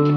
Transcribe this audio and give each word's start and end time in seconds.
Hello 0.00 0.14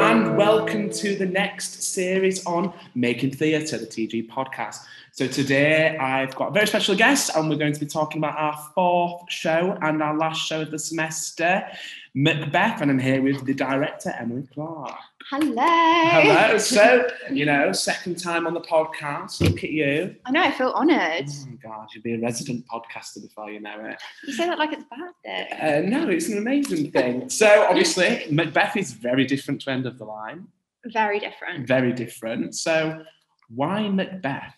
and 0.00 0.36
welcome 0.36 0.88
to 0.90 1.16
the 1.16 1.26
next 1.26 1.82
series 1.82 2.46
on 2.46 2.72
Making 2.94 3.32
Theatre, 3.32 3.76
the 3.76 3.86
TG 3.86 4.28
podcast. 4.28 4.84
So 5.10 5.26
today 5.26 5.96
I've 5.98 6.36
got 6.36 6.50
a 6.50 6.52
very 6.52 6.68
special 6.68 6.94
guest 6.94 7.34
and 7.34 7.50
we're 7.50 7.56
going 7.56 7.72
to 7.72 7.80
be 7.80 7.86
talking 7.86 8.18
about 8.20 8.38
our 8.38 8.56
fourth 8.72 9.28
show 9.28 9.76
and 9.82 10.00
our 10.00 10.16
last 10.16 10.46
show 10.46 10.62
of 10.62 10.70
the 10.70 10.78
semester, 10.78 11.66
Macbeth, 12.14 12.80
and 12.82 12.92
I'm 12.92 13.00
here 13.00 13.20
with 13.20 13.44
the 13.46 13.54
director, 13.54 14.14
Emilie 14.16 14.46
Clark. 14.54 15.15
Hello. 15.30 15.64
Hello. 15.64 16.58
So, 16.66 17.08
you 17.32 17.46
know, 17.46 17.72
second 17.72 18.16
time 18.16 18.46
on 18.46 18.54
the 18.54 18.60
podcast. 18.60 19.40
Look 19.40 19.64
at 19.64 19.70
you. 19.70 20.14
I 20.24 20.30
know, 20.30 20.40
I 20.40 20.52
feel 20.52 20.70
honoured. 20.70 21.28
Oh 21.28 21.46
my 21.46 21.56
God, 21.56 21.88
you'll 21.92 22.02
be 22.04 22.14
a 22.14 22.20
resident 22.20 22.64
podcaster 22.72 23.20
before 23.22 23.50
you 23.50 23.58
know 23.58 23.84
it. 23.86 24.00
You 24.24 24.34
say 24.34 24.46
that 24.46 24.58
like 24.58 24.72
it's 24.72 24.84
bad 24.84 25.10
though. 25.24 25.66
Uh, 25.66 25.80
no, 25.80 26.08
it's 26.08 26.28
an 26.28 26.38
amazing 26.38 26.92
thing. 26.92 27.28
So, 27.28 27.66
obviously, 27.68 28.26
Macbeth 28.30 28.76
is 28.76 28.92
very 28.92 29.24
different 29.24 29.62
to 29.62 29.70
End 29.70 29.86
of 29.86 29.98
the 29.98 30.04
Line. 30.04 30.46
Very 30.92 31.18
different. 31.18 31.66
Very 31.66 31.92
different. 31.92 32.54
So, 32.54 33.02
why 33.48 33.88
Macbeth? 33.88 34.54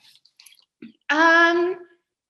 Um, 1.08 1.76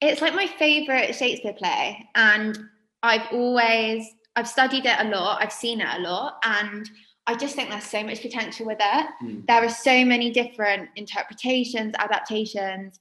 it's 0.00 0.20
like 0.20 0.34
my 0.34 0.46
favourite 0.46 1.12
Shakespeare 1.14 1.54
play, 1.54 2.08
and 2.14 2.56
I've 3.02 3.32
always 3.32 4.04
I've 4.36 4.48
studied 4.48 4.86
it 4.86 4.96
a 5.00 5.08
lot, 5.08 5.42
I've 5.42 5.52
seen 5.52 5.80
it 5.80 5.88
a 5.98 6.00
lot, 6.00 6.36
and 6.44 6.88
I 7.28 7.34
just 7.34 7.54
think 7.54 7.68
there's 7.68 7.84
so 7.84 8.02
much 8.02 8.22
potential 8.22 8.64
with 8.64 8.78
it. 8.80 9.06
Hmm. 9.20 9.40
There 9.46 9.62
are 9.62 9.68
so 9.68 10.02
many 10.02 10.30
different 10.30 10.88
interpretations, 10.96 11.94
adaptations. 11.98 12.98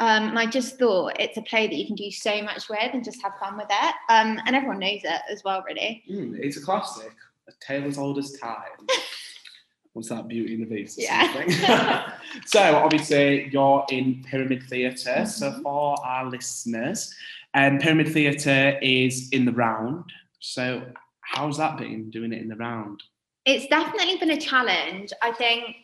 Um, 0.00 0.30
and 0.30 0.38
I 0.38 0.46
just 0.46 0.80
thought 0.80 1.20
it's 1.20 1.36
a 1.38 1.42
play 1.42 1.68
that 1.68 1.74
you 1.76 1.86
can 1.86 1.94
do 1.94 2.10
so 2.10 2.42
much 2.42 2.68
with 2.68 2.90
and 2.92 3.04
just 3.04 3.22
have 3.22 3.32
fun 3.38 3.56
with 3.56 3.68
it. 3.70 3.94
Um, 4.08 4.40
and 4.46 4.56
everyone 4.56 4.80
knows 4.80 5.02
it 5.04 5.22
as 5.30 5.42
well, 5.44 5.62
really. 5.64 6.02
Mm, 6.10 6.40
it's 6.40 6.56
a 6.56 6.60
classic, 6.60 7.12
a 7.48 7.52
tale 7.64 7.84
as 7.84 7.98
old 7.98 8.18
as 8.18 8.32
time. 8.32 8.56
What's 9.92 10.08
that, 10.08 10.26
Beauty 10.26 10.54
and 10.54 10.62
the 10.64 10.74
Beast? 10.74 10.98
Or 10.98 11.02
Yeah. 11.02 11.32
something? 11.32 12.42
so, 12.46 12.76
obviously, 12.76 13.48
you're 13.52 13.84
in 13.90 14.24
Pyramid 14.28 14.64
Theatre. 14.64 15.24
So, 15.24 15.52
Mhm. 15.52 15.62
for 15.62 16.04
our 16.04 16.28
listeners, 16.28 17.14
um, 17.54 17.78
Pyramid 17.78 18.12
Theatre 18.12 18.76
is 18.82 19.28
in 19.30 19.44
the 19.44 19.52
round. 19.52 20.04
So, 20.40 20.82
how's 21.20 21.58
that 21.58 21.78
been 21.78 22.10
doing 22.10 22.32
it 22.32 22.42
in 22.42 22.48
the 22.48 22.56
round? 22.56 23.02
It's 23.50 23.66
definitely 23.66 24.16
been 24.18 24.30
a 24.30 24.40
challenge. 24.40 25.10
I 25.22 25.32
think 25.32 25.76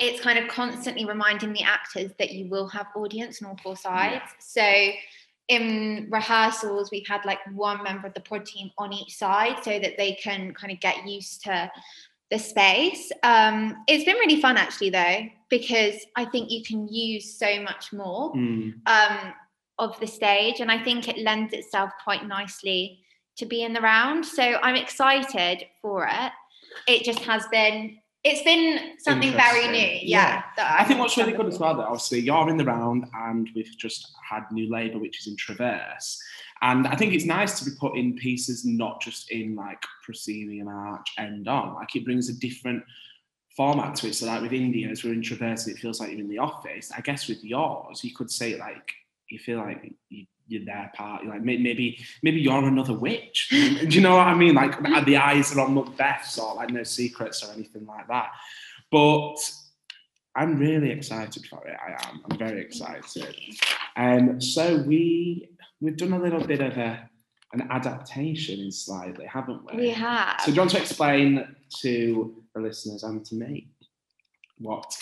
it's 0.00 0.20
kind 0.20 0.38
of 0.38 0.46
constantly 0.48 1.04
reminding 1.04 1.52
the 1.52 1.62
actors 1.62 2.12
that 2.20 2.30
you 2.30 2.48
will 2.48 2.68
have 2.68 2.86
audience 2.94 3.42
on 3.42 3.48
all 3.48 3.58
four 3.62 3.76
sides. 3.76 4.30
So 4.38 4.64
in 5.48 6.08
rehearsals, 6.10 6.90
we've 6.92 7.06
had 7.06 7.24
like 7.24 7.40
one 7.52 7.82
member 7.82 8.06
of 8.06 8.14
the 8.14 8.20
pod 8.20 8.46
team 8.46 8.70
on 8.78 8.92
each 8.92 9.16
side 9.16 9.56
so 9.62 9.78
that 9.78 9.96
they 9.98 10.12
can 10.12 10.54
kind 10.54 10.72
of 10.72 10.78
get 10.80 11.06
used 11.06 11.42
to 11.44 11.70
the 12.30 12.38
space. 12.38 13.10
Um, 13.22 13.84
it's 13.86 14.04
been 14.04 14.16
really 14.16 14.40
fun 14.40 14.56
actually 14.56 14.90
though, 14.90 15.26
because 15.50 15.96
I 16.16 16.24
think 16.26 16.50
you 16.50 16.62
can 16.64 16.88
use 16.88 17.38
so 17.38 17.60
much 17.60 17.92
more 17.92 18.32
Mm, 18.34 18.74
um, 18.86 19.34
of 19.78 19.98
the 20.00 20.06
stage, 20.06 20.60
and 20.60 20.70
I 20.70 20.82
think 20.82 21.08
it 21.08 21.18
lends 21.18 21.52
itself 21.52 21.90
quite 22.04 22.26
nicely 22.26 23.00
to 23.36 23.46
be 23.46 23.64
in 23.64 23.72
the 23.72 23.80
round. 23.80 24.24
So 24.24 24.42
I'm 24.42 24.76
excited 24.76 25.64
for 25.82 26.08
it. 26.10 26.32
It 26.86 27.04
just 27.04 27.20
has 27.20 27.46
been. 27.50 27.98
It's 28.26 28.42
been 28.42 28.96
something 29.00 29.32
very 29.32 29.66
new, 29.68 29.76
Interesting. 29.76 30.08
yeah. 30.08 30.44
that 30.56 30.80
I 30.80 30.84
think 30.84 30.98
what's 30.98 31.18
really 31.18 31.34
good 31.34 31.44
as 31.44 31.58
well, 31.58 31.76
that 31.76 31.84
obviously 31.84 32.20
you're 32.20 32.48
in 32.48 32.56
the 32.56 32.64
round 32.64 33.04
and 33.14 33.50
we've 33.54 33.76
just 33.76 34.14
had 34.26 34.44
New 34.50 34.70
Labour, 34.70 34.98
which 34.98 35.20
is 35.20 35.26
in 35.26 35.36
Traverse. 35.36 36.18
And 36.62 36.86
I 36.86 36.96
think 36.96 37.12
it's 37.12 37.26
nice 37.26 37.58
to 37.58 37.66
be 37.66 37.72
put 37.78 37.98
in 37.98 38.14
pieces 38.16 38.64
not 38.64 39.02
just 39.02 39.30
in 39.30 39.54
like 39.54 39.82
proscenium 40.02 40.68
arch 40.68 41.06
end 41.18 41.48
on. 41.48 41.74
Like 41.74 41.94
it 41.96 42.06
brings 42.06 42.30
a 42.30 42.32
different 42.40 42.82
format 43.54 43.94
to 43.96 44.08
it. 44.08 44.14
So 44.14 44.24
like 44.24 44.40
with 44.40 44.54
India, 44.54 44.88
as 44.88 45.04
we're 45.04 45.12
in 45.12 45.20
Traverse, 45.20 45.66
it 45.66 45.76
feels 45.76 46.00
like 46.00 46.10
you're 46.10 46.20
in 46.20 46.28
the 46.30 46.38
office. 46.38 46.90
I 46.96 47.02
guess 47.02 47.28
with 47.28 47.44
yours, 47.44 48.02
you 48.02 48.14
could 48.14 48.30
say 48.30 48.58
like 48.58 48.90
you 49.28 49.38
feel 49.38 49.58
like 49.58 49.92
you, 50.08 50.24
you're 50.46 50.64
there 50.64 50.90
part. 50.94 51.22
You're 51.22 51.32
like 51.32 51.42
maybe 51.42 52.04
maybe 52.22 52.40
you're 52.40 52.64
another 52.64 52.94
witch. 52.94 53.48
Do 53.50 53.86
you 53.88 54.00
know 54.00 54.16
what 54.16 54.26
I 54.26 54.34
mean? 54.34 54.54
Like 54.54 55.04
the 55.04 55.16
eyes 55.16 55.54
are 55.56 55.60
on 55.60 55.74
Macbeth's 55.74 56.38
or 56.38 56.54
like 56.54 56.70
no 56.70 56.82
secrets 56.82 57.44
or 57.44 57.52
anything 57.52 57.86
like 57.86 58.08
that. 58.08 58.30
But 58.90 59.36
I'm 60.36 60.58
really 60.58 60.90
excited 60.90 61.46
for 61.46 61.66
it. 61.66 61.76
I 61.80 62.08
am. 62.08 62.22
I'm 62.28 62.38
very 62.38 62.60
excited. 62.60 63.36
Um, 63.96 64.40
so 64.40 64.76
we 64.78 65.48
we've 65.80 65.96
done 65.96 66.12
a 66.12 66.18
little 66.18 66.44
bit 66.44 66.60
of 66.60 66.76
a 66.76 67.08
an 67.52 67.68
adaptation 67.70 68.60
in 68.60 68.72
slightly, 68.72 69.26
haven't 69.26 69.64
we? 69.64 69.76
We 69.76 69.90
have. 69.90 70.40
So 70.40 70.46
do 70.46 70.52
you 70.52 70.60
want 70.60 70.72
to 70.72 70.80
explain 70.80 71.56
to 71.80 72.42
the 72.54 72.60
listeners 72.60 73.04
and 73.04 73.24
to 73.26 73.36
me 73.36 73.68
what 74.58 74.92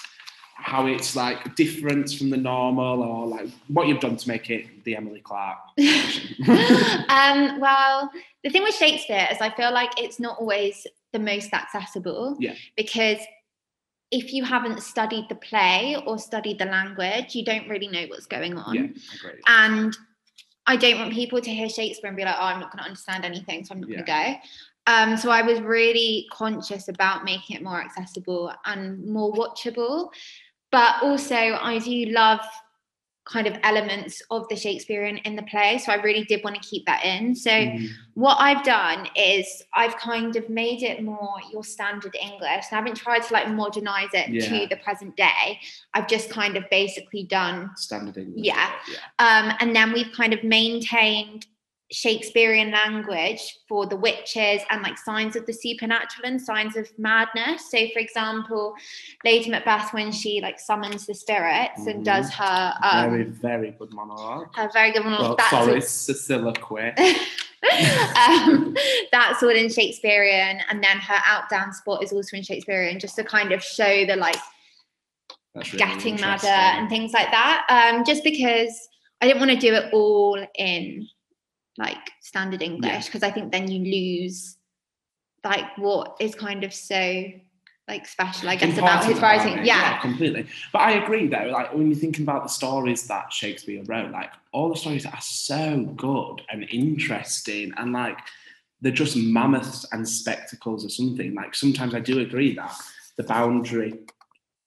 how 0.63 0.87
it's 0.87 1.17
like 1.17 1.55
different 1.57 2.11
from 2.13 2.31
the 2.31 2.37
normal 2.37 3.03
or 3.03 3.27
like 3.27 3.49
what 3.69 3.89
you've 3.89 4.01
done 4.01 4.17
to 4.17 4.29
make 4.29 4.49
it 4.49 4.85
the 4.85 4.97
Emilie 4.97 5.21
Clark? 5.21 5.59
um, 5.79 7.61
well, 7.61 8.11
the 8.45 8.51
thing 8.51 8.63
with 8.63 8.75
Shakespeare 8.75 9.29
is 9.31 9.39
I 9.41 9.51
feel 9.51 9.73
like 9.73 9.91
it's 9.99 10.21
not 10.21 10.39
always 10.39 10.87
the 11.13 11.19
most 11.19 11.53
accessible. 11.53 12.37
Yeah. 12.39 12.55
Because 12.77 13.19
if 14.11 14.33
you 14.33 14.45
haven't 14.45 14.83
studied 14.83 15.29
the 15.29 15.35
play 15.35 15.97
or 16.07 16.19
studied 16.19 16.59
the 16.59 16.67
language, 16.67 17.35
you 17.35 17.45
don't 17.45 17.69
really 17.69 17.89
know 17.89 18.05
what's 18.09 18.27
going 18.27 18.57
on. 18.57 18.75
yeah, 18.75 18.83
agreed. 18.83 19.41
And 19.47 19.97
I 20.67 20.77
don't 20.77 20.99
want 20.99 21.13
people 21.13 21.41
to 21.41 21.51
hear 21.51 21.69
Shakespeare 21.69 22.09
and 22.09 22.17
be 22.17 22.25
like, 22.25 22.37
oh, 22.39 22.45
I'm 22.45 22.61
not 22.61 22.71
going 22.71 22.81
to 22.81 22.85
understand 22.85 23.25
anything, 23.25 23.65
so 23.65 23.75
I'm 23.75 23.81
not 23.81 23.89
going 23.89 24.05
to 24.05 24.05
go. 24.05 24.35
Um, 24.87 25.17
so 25.17 25.31
I 25.31 25.43
was 25.43 25.61
really 25.61 26.27
conscious 26.33 26.89
about 26.89 27.25
making 27.25 27.57
it 27.57 27.63
more 27.63 27.81
accessible 27.81 28.53
and 28.65 29.05
more 29.07 29.33
watchable. 29.33 30.11
But 30.73 31.03
also, 31.03 31.37
I 31.37 31.79
do 31.79 32.07
love 32.07 32.41
kind 33.25 33.47
of 33.47 33.57
elements 33.63 34.21
of 34.33 34.49
the 34.49 34.57
Shakespearean 34.57 35.19
in 35.19 35.37
the 35.37 35.45
play. 35.45 35.79
So 35.79 35.93
I 35.93 35.97
really 35.97 36.25
did 36.25 36.43
want 36.43 36.61
to 36.61 36.69
keep 36.69 36.85
that 36.87 37.05
in. 37.05 37.37
So 37.37 37.51
Mm, 37.53 37.87
what 38.15 38.37
I've 38.41 38.65
done 38.65 39.07
is 39.15 39.63
I've 39.77 39.97
kind 39.97 40.35
of 40.35 40.49
made 40.51 40.83
it 40.83 41.05
more 41.05 41.37
your 41.53 41.63
standard 41.63 42.17
English. 42.21 42.65
I 42.73 42.75
haven't 42.75 42.97
tried 42.97 43.23
to 43.23 43.33
like 43.33 43.49
modernize 43.49 44.09
it 44.13 44.29
Yeah. 44.29 44.49
to 44.49 44.67
the 44.67 44.77
present 44.79 45.17
day. 45.17 45.61
I've 45.95 46.09
just 46.09 46.31
kind 46.31 46.57
of 46.57 46.65
basically 46.69 47.23
done 47.23 47.71
standard 47.77 48.17
English. 48.19 48.45
Yeah. 48.45 48.73
yeah. 48.91 48.99
um, 49.21 49.57
and 49.61 49.75
then 49.77 49.93
we've 49.93 50.11
kind 50.13 50.33
of 50.33 50.43
maintained 50.43 51.47
Shakespearean 51.93 52.71
language 52.71 53.59
for 53.69 53.87
the 53.87 53.97
witches 53.97 54.63
and 54.71 54.83
like 54.83 54.97
signs 54.99 55.37
of 55.37 55.45
the 55.47 55.53
supernatural 55.53 56.27
and 56.27 56.41
signs 56.41 56.75
of 56.77 56.89
madness. 56.99 57.71
So, 57.71 57.79
for 57.93 57.99
example, 57.99 58.75
Lady 59.25 59.51
Macbeth, 59.51 59.93
when 59.93 60.11
she 60.11 60.41
like 60.41 60.59
summons 60.59 61.07
the 61.07 61.15
spirits 61.15 61.87
and 61.87 62.05
does 62.05 62.33
her 62.33 62.75
very, 63.09 63.25
um, 63.25 63.33
very 63.33 63.71
good 63.73 63.93
monologue. 63.93 64.49
her 64.57 64.71
very 64.73 64.91
good 64.93 65.05
Well, 65.05 65.13
monologue, 65.13 65.39
that's 65.39 65.51
sorry, 65.51 65.75
all- 65.75 65.81
soliloquy. 65.83 66.93
um, 68.17 68.77
that's 69.13 69.43
all 69.43 69.51
in 69.51 69.69
Shakespearean, 69.69 70.61
and 70.71 70.83
then 70.83 70.99
her 70.99 71.19
out 71.27 71.49
down 71.49 71.73
spot 71.73 72.03
is 72.03 72.13
also 72.13 72.37
in 72.37 72.43
Shakespearean, 72.43 72.99
just 72.99 73.17
to 73.17 73.25
kind 73.25 73.53
of 73.53 73.63
show 73.63 74.05
the 74.07 74.17
like 74.17 74.37
really 75.55 75.71
getting 75.79 76.21
madder 76.21 76.47
and 76.47 76.89
things 76.89 77.13
like 77.13 77.31
that. 77.31 77.67
Um, 77.69 78.05
just 78.05 78.25
because 78.25 78.89
I 79.21 79.27
didn't 79.27 79.41
want 79.41 79.53
to 79.53 79.59
do 79.59 79.75
it 79.75 79.93
all 79.93 80.45
in 80.57 81.07
like 81.79 82.11
standard 82.21 82.63
English, 82.63 83.07
because 83.07 83.23
I 83.23 83.31
think 83.31 83.53
then 83.53 83.71
you 83.71 83.81
lose 84.23 84.57
like 85.45 85.77
what 85.77 86.17
is 86.21 86.35
kind 86.35 86.65
of 86.65 86.73
so 86.73 87.25
like 87.89 88.07
special, 88.07 88.49
I 88.49 88.57
guess, 88.57 88.79
about 88.79 89.05
his 89.05 89.21
writing. 89.21 89.59
it, 89.59 89.67
yeah. 89.67 89.99
completely. 90.01 90.47
But 90.73 90.81
I 90.81 90.93
agree 90.93 91.27
though, 91.27 91.51
like 91.53 91.75
when 91.75 91.89
you're 91.91 91.99
thinking 91.99 92.23
about 92.23 92.45
the 92.45 92.49
stories 92.49 93.07
that 93.09 93.33
Shakespeare 93.33 93.83
wrote, 93.85 94.13
like 94.13 94.31
all 94.53 94.69
the 94.69 94.77
stories 94.77 95.05
are 95.05 95.21
so 95.21 95.85
good 95.97 96.43
and 96.51 96.67
interesting 96.71 97.73
and 97.77 97.93
like 97.93 98.19
they're 98.81 98.93
just 98.93 99.17
mammoths 99.17 99.87
and 99.93 100.09
spectacles 100.09 100.85
or 100.85 100.91
something. 100.91 101.35
Like 101.35 101.55
sometimes 101.55 101.95
I 101.95 102.01
do 102.01 102.21
agree 102.21 102.55
that 102.55 102.73
the 103.17 103.25
boundary 103.25 104.01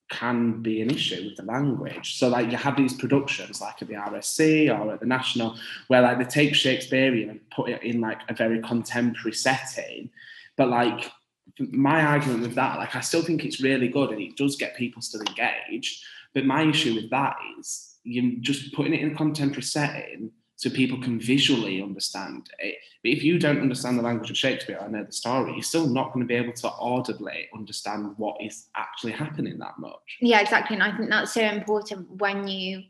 can 0.10 0.62
be 0.62 0.82
an 0.82 0.90
issue 0.92 1.26
with 1.26 1.36
the 1.36 1.44
language. 1.44 2.18
So 2.18 2.28
like 2.28 2.52
you 2.52 2.58
have 2.58 2.78
these 2.78 2.94
productions 2.94 3.60
like 3.60 3.82
at 3.82 3.88
the 3.88 3.96
RSC 3.96 4.70
or 4.70 4.94
at 4.94 5.00
the 5.00 5.06
National 5.06 5.58
where 5.88 6.02
like 6.02 6.20
they 6.20 6.26
take 6.26 6.56
Shakespearean 6.56 7.30
and 7.30 7.50
put 7.50 7.70
it 7.70 7.82
in 7.84 8.02
like 8.02 8.20
a 8.30 8.34
very 8.34 8.62
contemporary 8.62 9.34
setting. 9.34 10.10
But 10.58 10.70
like 10.70 11.12
my 11.60 12.04
argument 12.06 12.42
with 12.42 12.56
that, 12.56 12.78
like 12.78 12.96
I 12.96 13.02
still 13.02 13.24
think 13.24 13.46
it's 13.46 13.62
really 13.62 13.88
good 13.88 14.12
and 14.12 14.22
it 14.22 14.38
does 14.38 14.56
get 14.56 14.78
people 14.78 15.02
still 15.02 15.22
engaged. 15.22 16.04
But 16.34 16.46
my 16.46 16.64
issue 16.64 16.96
with 16.96 17.10
that 17.10 17.38
is 17.60 17.96
you're 18.04 18.40
just 18.42 18.74
putting 18.74 18.94
it 18.94 19.02
in 19.02 19.12
a 19.12 19.16
contemporary 19.16 19.64
setting 19.64 20.32
so 20.58 20.70
people 20.70 21.02
can 21.02 21.20
visually 21.20 21.82
understand 21.82 22.50
it. 22.60 22.76
But 23.04 23.12
if 23.12 23.24
you 23.24 23.38
don't 23.38 23.60
understand 23.60 24.00
the 24.00 24.04
language 24.04 24.30
of 24.30 24.38
Shakespeare 24.38 24.78
or 24.80 24.88
know 24.88 25.04
the 25.04 25.12
story, 25.12 25.52
you're 25.54 25.64
still 25.64 25.88
not 25.88 26.14
going 26.14 26.26
to 26.26 26.28
be 26.28 26.36
able 26.36 26.54
to 26.54 26.70
audibly 26.70 27.48
understand 27.54 28.14
what 28.18 28.38
is 28.42 28.68
actually 28.76 29.12
happening 29.12 29.58
that 29.60 29.78
much. 29.78 30.18
Yeah, 30.22 30.40
exactly. 30.40 30.76
And 30.76 30.84
I 30.84 30.96
think 30.96 31.10
that's 31.10 31.34
so 31.34 31.42
important 31.42 32.10
when 32.10 32.48
you 32.48 32.84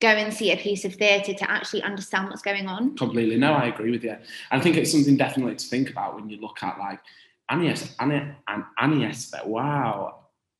go 0.00 0.08
and 0.08 0.32
see 0.32 0.52
a 0.52 0.56
piece 0.56 0.84
of 0.84 0.94
theatre 0.94 1.34
to 1.34 1.50
actually 1.50 1.82
understand 1.82 2.28
what's 2.28 2.42
going 2.42 2.66
on. 2.68 2.96
Completely. 2.96 3.36
No, 3.36 3.54
I 3.54 3.66
agree 3.66 3.90
with 3.90 4.04
you. 4.04 4.16
I 4.50 4.60
think 4.60 4.76
it's 4.76 4.92
something 4.92 5.16
definitely 5.16 5.56
to 5.56 5.66
think 5.66 5.90
about 5.90 6.14
when 6.14 6.28
you 6.28 6.40
look 6.40 6.62
at 6.62 6.78
like 6.78 7.00
and 7.48 7.62
any 8.80 9.04
aspect. 9.04 9.46
Wow. 9.46 10.15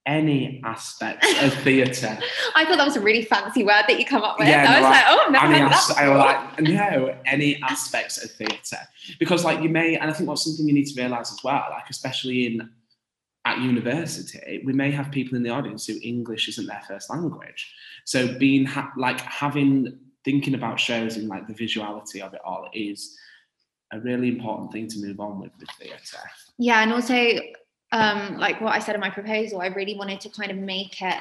Any 0.06 0.60
aspects 0.64 1.26
of 1.42 1.52
theatre. 1.64 2.16
I 2.54 2.64
thought 2.64 2.76
that 2.76 2.84
was 2.86 2.94
a 2.96 3.00
really 3.00 3.24
fancy 3.24 3.64
word 3.64 3.84
that 3.88 3.98
you 3.98 4.06
come 4.06 4.22
up 4.22 4.38
with. 4.38 4.46
Yeah, 4.46 4.64
I 4.68 4.80
was 4.80 4.84
no, 4.84 4.90
like, 4.90 5.04
oh, 5.08 5.22
I've 5.26 5.32
never 5.32 5.46
heard 5.64 5.72
as- 5.72 5.88
that 5.88 5.98
I 5.98 6.02
before. 6.04 6.18
like 6.18 6.60
no 6.60 7.18
any 7.26 7.60
aspects 7.62 8.22
of 8.22 8.30
theatre 8.30 8.78
because 9.18 9.44
like 9.44 9.62
you 9.62 9.68
may 9.68 9.96
and 9.96 10.08
I 10.08 10.12
think 10.12 10.28
what's 10.28 10.44
something 10.44 10.66
you 10.68 10.74
need 10.74 10.86
to 10.86 11.00
realise 11.02 11.32
as 11.32 11.42
well 11.42 11.64
like 11.70 11.90
especially 11.90 12.46
in 12.46 12.70
at 13.44 13.58
university 13.60 14.62
we 14.64 14.72
may 14.72 14.90
have 14.92 15.10
people 15.10 15.36
in 15.36 15.42
the 15.42 15.50
audience 15.50 15.86
who 15.86 15.98
English 16.02 16.48
isn't 16.48 16.66
their 16.66 16.82
first 16.86 17.10
language 17.10 17.72
so 18.04 18.36
being 18.38 18.64
ha- 18.64 18.92
like 18.96 19.20
having 19.20 19.98
thinking 20.24 20.54
about 20.54 20.78
shows 20.80 21.16
and 21.16 21.28
like 21.28 21.46
the 21.46 21.54
visuality 21.54 22.20
of 22.20 22.32
it 22.34 22.40
all 22.44 22.68
is 22.74 23.16
a 23.92 24.00
really 24.00 24.28
important 24.28 24.72
thing 24.72 24.86
to 24.88 24.98
move 25.00 25.18
on 25.20 25.40
with 25.40 25.50
with 25.58 25.68
theatre 25.80 26.18
Yeah, 26.58 26.82
and 26.82 26.92
also 26.92 27.14
um 27.92 28.38
like 28.38 28.60
what 28.60 28.74
I 28.74 28.78
said 28.80 28.94
in 28.94 29.00
my 29.00 29.10
proposal, 29.10 29.60
I 29.60 29.66
really 29.68 29.94
wanted 29.96 30.20
to 30.22 30.28
kind 30.28 30.50
of 30.50 30.56
make 30.58 31.00
it 31.02 31.16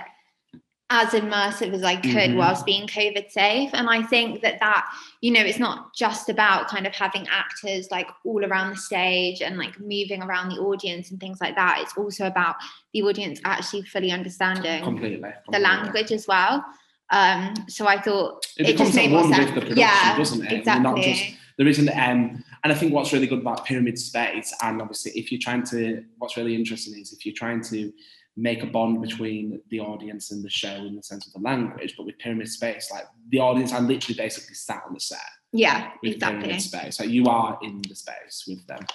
as 0.92 1.10
immersive 1.10 1.74
as 1.74 1.84
I 1.84 1.96
could 1.96 2.32
Mhm. 2.32 2.36
whilst 2.38 2.64
being 2.64 2.86
COVID 2.88 3.32
safe. 3.32 3.72
And 3.74 3.90
I 3.90 4.04
think 4.04 4.42
that 4.44 4.60
that, 4.60 4.86
you 5.20 5.32
know, 5.32 5.42
it's 5.42 5.58
not 5.58 5.96
just 5.96 6.30
about 6.30 6.68
kind 6.68 6.86
of 6.86 6.94
having 6.94 7.28
actors 7.28 7.88
like 7.90 8.08
all 8.24 8.46
around 8.46 8.70
the 8.70 8.76
stage 8.78 9.42
and 9.42 9.58
like 9.58 9.80
moving 9.80 10.22
around 10.22 10.50
the 10.50 10.58
audience 10.62 11.10
and 11.10 11.20
things 11.20 11.40
like 11.42 11.56
that. 11.56 11.80
It's 11.82 11.98
also 11.98 12.28
about 12.28 12.56
the 12.94 13.02
audience 13.02 13.42
actually 13.46 13.82
fully 13.84 14.12
understanding 14.12 14.84
completely, 14.84 15.28
the 15.50 15.58
language 15.60 16.12
as 16.12 16.28
well. 16.28 16.64
Um, 17.12 17.56
so 17.68 17.88
I 17.88 18.00
thought 18.00 18.46
it 18.58 18.70
it 18.70 18.78
just 18.78 18.94
made 18.96 19.10
more 19.10 19.24
sense. 19.24 19.38
with 19.38 19.56
the 19.56 19.62
production 19.62 19.78
yeah, 19.80 20.18
doesn't 20.18 20.44
it 20.46 20.52
We're 20.52 20.58
exactly. 20.60 20.84
not 20.84 20.98
just 21.02 21.24
there 21.58 21.68
isn't 21.68 21.90
um 21.98 22.44
and 22.66 22.74
I 22.74 22.76
think 22.76 22.94
what's 22.94 23.14
really 23.14 23.28
good 23.28 23.42
about 23.42 23.64
pyramid 23.64 24.00
space 24.00 24.52
and 24.64 24.82
obviously 24.82 25.12
if 25.12 25.32
you're 25.32 25.40
trying 25.40 25.64
to 25.66 26.04
what's 26.18 26.36
really 26.36 26.56
interesting 26.56 27.00
is 27.00 27.14
if 27.14 27.24
you're 27.24 27.36
trying 27.36 27.62
to 27.66 27.94
make 28.36 28.64
a 28.64 28.66
bond 28.66 29.04
between 29.04 29.62
the 29.70 29.80
audience 29.80 30.32
and 30.32 30.44
the 30.44 30.50
show 30.50 30.74
in 30.74 30.96
the 30.96 31.04
sense 31.04 31.28
of 31.28 31.34
the 31.34 31.40
language 31.48 31.94
but 31.96 32.08
with 32.08 32.18
pyramid 32.18 32.50
space 32.50 32.90
like 32.92 33.06
the 33.30 33.38
audience 33.38 33.72
are 33.72 33.82
literally 33.82 34.18
basically 34.18 34.56
sat 34.56 34.82
on 34.88 34.96
the 34.96 35.00
set 35.00 35.20
yeah, 35.58 35.92
with 36.04 36.14
exactly. 36.16 36.42
pyramid 36.42 36.62
space 36.62 37.00
like 37.00 37.10
you 37.10 37.26
are 37.28 37.58
in 37.64 37.82
the 37.88 37.96
space 37.96 38.44
with 38.48 38.66
them 38.68 38.86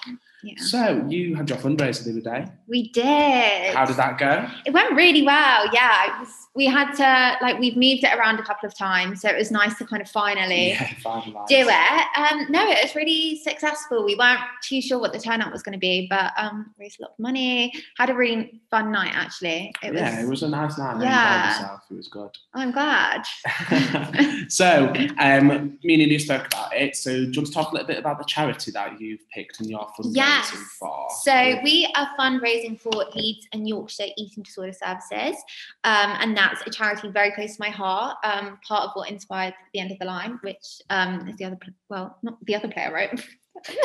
Yeah. 0.42 0.54
so 0.58 1.06
you 1.08 1.34
had 1.34 1.48
your 1.50 1.58
fundraiser 1.58 2.04
the 2.04 2.10
other 2.12 2.26
day 2.44 2.52
We 2.68 2.90
did. 2.90 3.74
how 3.74 3.84
did 3.86 3.96
that 3.96 4.18
go 4.18 4.46
It 4.66 4.72
went 4.72 4.92
really 4.94 5.22
well. 5.22 5.60
Yeah, 5.72 6.06
it 6.06 6.20
was, 6.20 6.28
we 6.54 6.66
had 6.66 6.92
to 7.02 7.10
like 7.44 7.58
we've 7.58 7.76
moved 7.76 8.04
it 8.04 8.12
around 8.18 8.38
a 8.40 8.42
couple 8.42 8.66
of 8.66 8.74
times, 8.76 9.20
so 9.22 9.28
it 9.30 9.36
was 9.36 9.50
nice 9.50 9.74
to 9.78 9.84
kind 9.86 10.02
of 10.02 10.08
finally 10.10 10.70
yeah 10.70 10.92
do 11.48 11.66
it. 11.68 12.06
Um, 12.22 12.46
no, 12.50 12.62
it 12.68 12.78
was 12.82 12.94
really 12.94 13.38
successful. 13.48 14.04
We 14.04 14.16
weren't 14.16 14.40
too 14.68 14.80
sure 14.82 14.98
what 14.98 15.12
the 15.12 15.20
turnout 15.20 15.52
was 15.52 15.62
going 15.62 15.74
to 15.74 15.78
be, 15.78 16.06
but 16.10 16.32
um, 16.36 16.74
raised 16.78 16.98
a 17.00 17.02
lot 17.04 17.12
of 17.12 17.18
money. 17.20 17.72
Had 17.98 18.10
a 18.10 18.14
really 18.14 18.60
fun 18.70 18.90
night 18.92 19.12
actually. 19.14 19.72
It 19.82 19.92
was. 19.92 20.00
yeah 20.00 20.20
it 20.22 20.28
was 20.28 20.42
a 20.42 20.48
nice 20.48 20.76
night 20.76 21.00
Yeah. 21.00 21.78
it 21.90 21.94
was 21.94 22.08
good 22.08 22.36
I'm 22.54 22.72
glad. 22.72 23.22
so, 24.48 24.92
um, 25.18 25.78
me 25.84 26.02
and 26.02 26.12
you 26.12 26.18
spoke 26.18 26.49
about 26.52 26.74
it. 26.74 26.96
So, 26.96 27.10
do 27.10 27.18
you 27.20 27.32
want 27.36 27.46
to 27.46 27.52
talk 27.52 27.70
a 27.70 27.74
little 27.74 27.86
bit 27.86 27.98
about 27.98 28.18
the 28.18 28.24
charity 28.24 28.70
that 28.72 29.00
you've 29.00 29.28
picked 29.30 29.60
and 29.60 29.68
your 29.68 29.86
fundraising 29.98 30.16
Yes. 30.16 30.50
for? 30.78 31.06
So 31.22 31.58
we 31.62 31.90
are 31.96 32.08
fundraising 32.18 32.78
for 32.80 32.92
Leeds 33.14 33.46
and 33.52 33.68
Yorkshire 33.68 34.06
Eating 34.16 34.42
Disorder 34.42 34.72
Services, 34.72 35.36
um, 35.84 36.16
and 36.20 36.36
that's 36.36 36.60
a 36.66 36.70
charity 36.70 37.08
very 37.08 37.32
close 37.32 37.56
to 37.56 37.62
my 37.62 37.70
heart. 37.70 38.16
Um, 38.24 38.58
part 38.66 38.84
of 38.84 38.90
what 38.94 39.10
inspired 39.10 39.54
the 39.72 39.80
end 39.80 39.92
of 39.92 39.98
the 39.98 40.04
line, 40.06 40.38
which 40.42 40.82
um, 40.90 41.28
is 41.28 41.36
the 41.36 41.44
other, 41.44 41.58
well, 41.88 42.16
not 42.22 42.44
the 42.44 42.54
other 42.54 42.68
player 42.68 42.92
wrote. 42.92 43.26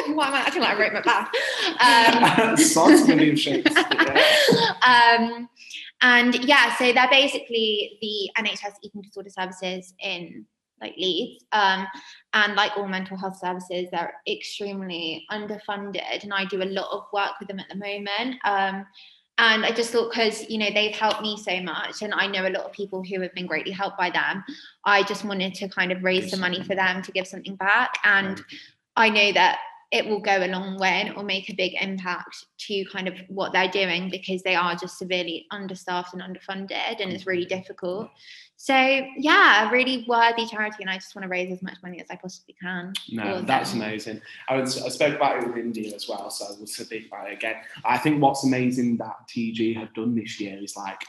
Why 0.14 0.28
am 0.28 0.34
I 0.34 0.40
acting 0.40 0.62
like 0.62 0.78
I 0.78 0.80
wrote 0.80 0.94
Macbeth? 0.94 1.28
Um, 1.82 2.54
of 2.54 3.08
William 3.08 3.36
Shakespeare. 3.36 4.18
um, 4.86 5.50
and 6.02 6.36
yeah, 6.46 6.76
so 6.78 6.94
they're 6.94 7.10
basically 7.10 7.98
the 8.02 8.44
NHS 8.44 8.74
eating 8.84 9.02
disorder 9.02 9.30
services 9.30 9.94
in 10.00 10.46
like 10.82 10.96
Leeds. 10.98 11.44
Um, 11.52 11.88
and 12.34 12.56
like 12.56 12.78
all 12.78 12.88
mental 12.88 13.18
health 13.18 13.38
services, 13.40 13.88
they're 13.92 14.14
extremely 14.28 15.26
underfunded. 15.32 16.24
And 16.24 16.34
I 16.34 16.46
do 16.46 16.62
a 16.62 16.66
lot 16.66 16.92
of 16.92 17.06
work 17.14 17.32
with 17.40 17.48
them 17.48 17.60
at 17.60 17.70
the 17.70 17.76
moment. 17.76 18.38
Um, 18.44 18.86
and 19.38 19.66
I 19.66 19.72
just 19.72 19.92
thought 19.92 20.12
because 20.12 20.50
you 20.50 20.58
know 20.58 20.70
they've 20.74 20.96
helped 20.96 21.22
me 21.22 21.36
so 21.36 21.62
much, 21.62 22.02
and 22.02 22.14
I 22.14 22.26
know 22.28 22.48
a 22.48 22.50
lot 22.50 22.64
of 22.64 22.72
people 22.72 23.04
who 23.04 23.20
have 23.20 23.34
been 23.34 23.48
greatly 23.48 23.74
helped 23.74 23.98
by 23.98 24.10
them. 24.10 24.44
I 24.86 25.04
just 25.04 25.26
wanted 25.26 25.54
to 25.56 25.68
kind 25.68 25.92
of 25.92 26.04
raise 26.04 26.32
some 26.32 26.40
money 26.40 26.64
for 26.64 26.74
them 26.74 27.02
to 27.02 27.12
give 27.12 27.28
something 27.28 27.58
back, 27.58 27.98
and 28.06 28.42
I 28.96 29.10
know 29.10 29.34
that 29.34 29.60
it 29.96 30.06
will 30.06 30.20
go 30.20 30.44
a 30.44 30.48
long 30.48 30.78
way 30.78 30.90
and 30.90 31.08
it 31.08 31.16
will 31.16 31.24
make 31.24 31.50
a 31.50 31.54
big 31.54 31.74
impact 31.82 32.46
to 32.58 32.84
kind 32.92 33.08
of 33.08 33.16
what 33.30 33.54
they're 33.54 33.70
doing 33.70 34.10
because 34.10 34.44
they 34.44 34.54
are 34.54 34.76
just 34.76 34.98
severely 34.98 35.46
understaffed 35.52 36.14
and 36.14 36.22
underfunded 36.22 37.02
and 37.02 37.14
it's 37.14 37.26
really 37.26 37.46
mm-hmm. 37.46 37.58
difficult. 37.58 38.10
So 38.58 38.76
yeah, 39.18 39.70
a 39.70 39.72
really 39.72 40.06
worthy 40.08 40.46
charity 40.48 40.78
and 40.82 40.90
I 40.90 40.96
just 40.96 41.16
want 41.16 41.24
to 41.24 41.30
raise 41.30 41.52
as 41.52 41.62
much 41.62 41.78
money 41.82 42.02
as 42.02 42.08
I 42.10 42.18
possibly 42.18 42.56
can. 42.62 42.94
No, 43.10 43.42
that's 43.42 43.72
them. 43.72 43.82
amazing. 43.82 44.22
I, 44.50 44.58
was, 44.58 44.82
I 44.82 44.90
spoke 44.90 45.16
about 45.16 45.42
it 45.42 45.48
with 45.48 45.58
India 45.58 45.96
as 45.96 46.10
well, 46.10 46.30
so 46.30 46.46
we'll 46.58 46.68
speak 46.68 47.08
about 47.08 47.30
it 47.30 47.34
again. 47.34 47.56
I 47.86 47.98
think 47.98 48.22
what's 48.22 48.44
amazing 48.44 48.98
that 48.98 49.16
TG 49.30 49.78
have 49.78 49.94
done 49.94 50.14
this 50.14 50.42
year 50.42 50.58
is 50.62 50.76
like 50.76 51.02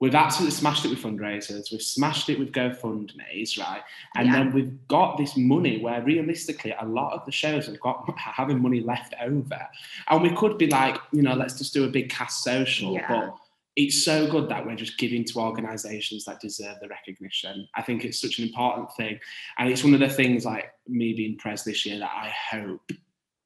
we've 0.00 0.14
absolutely 0.14 0.54
smashed 0.54 0.84
it 0.84 0.88
with 0.90 1.02
fundraisers, 1.02 1.70
we've 1.72 1.80
smashed 1.82 2.28
it 2.28 2.38
with 2.38 2.52
GoFundMe's, 2.52 3.56
right? 3.56 3.82
And 4.14 4.26
Yeah. 4.28 4.32
then 4.34 4.52
we've 4.52 4.86
got 4.88 5.16
this 5.16 5.36
money 5.36 5.78
where 5.80 6.02
realistically 6.02 6.74
a 6.78 6.84
lot 6.84 7.14
of 7.14 7.24
the 7.24 7.32
shows 7.32 7.66
have 7.66 7.80
got 7.80 8.04
having 8.18 8.60
money 8.60 8.80
left 8.80 9.14
over. 9.22 9.66
And 10.08 10.22
we 10.22 10.30
could 10.36 10.58
be 10.58 10.66
like, 10.66 10.98
you 11.12 11.22
know, 11.22 11.34
let's 11.34 11.56
just 11.56 11.72
do 11.72 11.84
a 11.84 11.88
big 11.88 12.10
cast 12.10 12.44
social, 12.44 12.92
Yeah. 12.92 13.06
but 13.08 13.36
it's 13.76 14.02
so 14.04 14.26
good 14.30 14.48
that 14.48 14.66
we're 14.66 14.74
just 14.76 14.96
giving 14.98 15.24
to 15.24 15.38
organizations 15.38 16.24
that 16.24 16.40
deserve 16.40 16.76
the 16.80 16.88
recognition. 16.88 17.68
I 17.74 17.82
think 17.82 18.04
it's 18.04 18.20
such 18.20 18.38
an 18.38 18.46
important 18.46 18.90
thing. 18.96 19.18
And 19.58 19.70
it's 19.70 19.84
one 19.84 19.92
of 19.94 20.00
the 20.00 20.08
things 20.08 20.44
like 20.46 20.72
me 20.88 21.12
being 21.14 21.36
pres 21.36 21.64
this 21.64 21.84
year 21.86 21.98
that 21.98 22.10
I 22.12 22.28
hope 22.50 22.90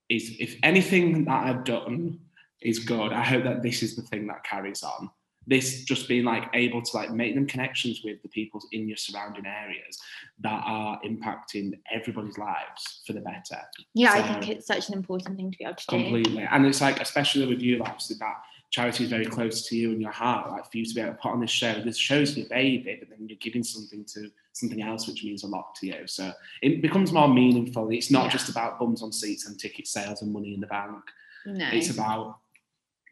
is 0.08 0.36
if 0.40 0.56
anything 0.62 1.24
that 1.24 1.44
I've 1.46 1.64
done 1.64 2.20
is 2.60 2.78
good, 2.80 3.12
I 3.12 3.22
hope 3.24 3.44
that 3.44 3.62
this 3.62 3.82
is 3.82 3.96
the 3.96 4.02
thing 4.02 4.26
that 4.28 4.44
carries 4.44 4.82
on. 4.82 5.10
This 5.46 5.84
just 5.84 6.06
being 6.06 6.24
like 6.24 6.44
able 6.52 6.82
to 6.82 6.96
like 6.96 7.10
make 7.10 7.34
them 7.34 7.46
connections 7.46 8.02
with 8.04 8.22
the 8.22 8.28
people 8.28 8.60
in 8.72 8.86
your 8.86 8.96
surrounding 8.96 9.46
areas 9.46 9.98
that 10.40 10.62
are 10.66 11.00
impacting 11.02 11.78
everybody's 11.90 12.36
lives 12.38 13.00
for 13.06 13.14
the 13.14 13.20
better. 13.20 13.58
Yeah, 13.94 14.12
I 14.12 14.22
think 14.22 14.48
it's 14.50 14.66
such 14.66 14.88
an 14.88 14.94
important 14.94 15.36
thing 15.36 15.50
to 15.50 15.58
be 15.58 15.64
able 15.64 15.76
to 15.76 15.86
do. 15.88 15.96
Completely. 15.96 16.46
And 16.48 16.66
it's 16.66 16.80
like, 16.80 17.00
especially 17.00 17.46
with 17.46 17.60
you, 17.60 17.78
like, 17.78 17.88
obviously 17.88 18.16
that 18.20 18.36
charity 18.70 19.04
is 19.04 19.10
very 19.10 19.24
close 19.26 19.66
to 19.68 19.76
you 19.76 19.90
and 19.90 20.00
your 20.00 20.12
heart. 20.12 20.50
Like 20.50 20.70
for 20.70 20.76
you 20.76 20.84
to 20.84 20.94
be 20.94 21.00
able 21.00 21.12
to 21.12 21.18
put 21.18 21.32
on 21.32 21.40
this 21.40 21.50
show, 21.50 21.80
this 21.80 21.96
show's 21.96 22.36
your 22.36 22.48
baby, 22.48 22.98
but 23.00 23.08
then 23.08 23.26
you're 23.26 23.38
giving 23.40 23.64
something 23.64 24.04
to 24.14 24.30
something 24.52 24.82
else 24.82 25.08
which 25.08 25.24
means 25.24 25.42
a 25.42 25.46
lot 25.46 25.74
to 25.76 25.86
you. 25.86 26.06
So 26.06 26.32
it 26.62 26.82
becomes 26.82 27.12
more 27.12 27.28
meaningful. 27.28 27.90
It's 27.90 28.10
not 28.10 28.26
Yeah. 28.26 28.30
just 28.30 28.48
about 28.50 28.78
bums 28.78 29.02
on 29.02 29.10
seats 29.10 29.46
and 29.46 29.58
ticket 29.58 29.86
sales 29.86 30.22
and 30.22 30.32
money 30.32 30.54
in 30.54 30.60
the 30.60 30.66
bank. 30.66 31.02
No. 31.46 31.68
It's 31.72 31.90
about 31.90 32.40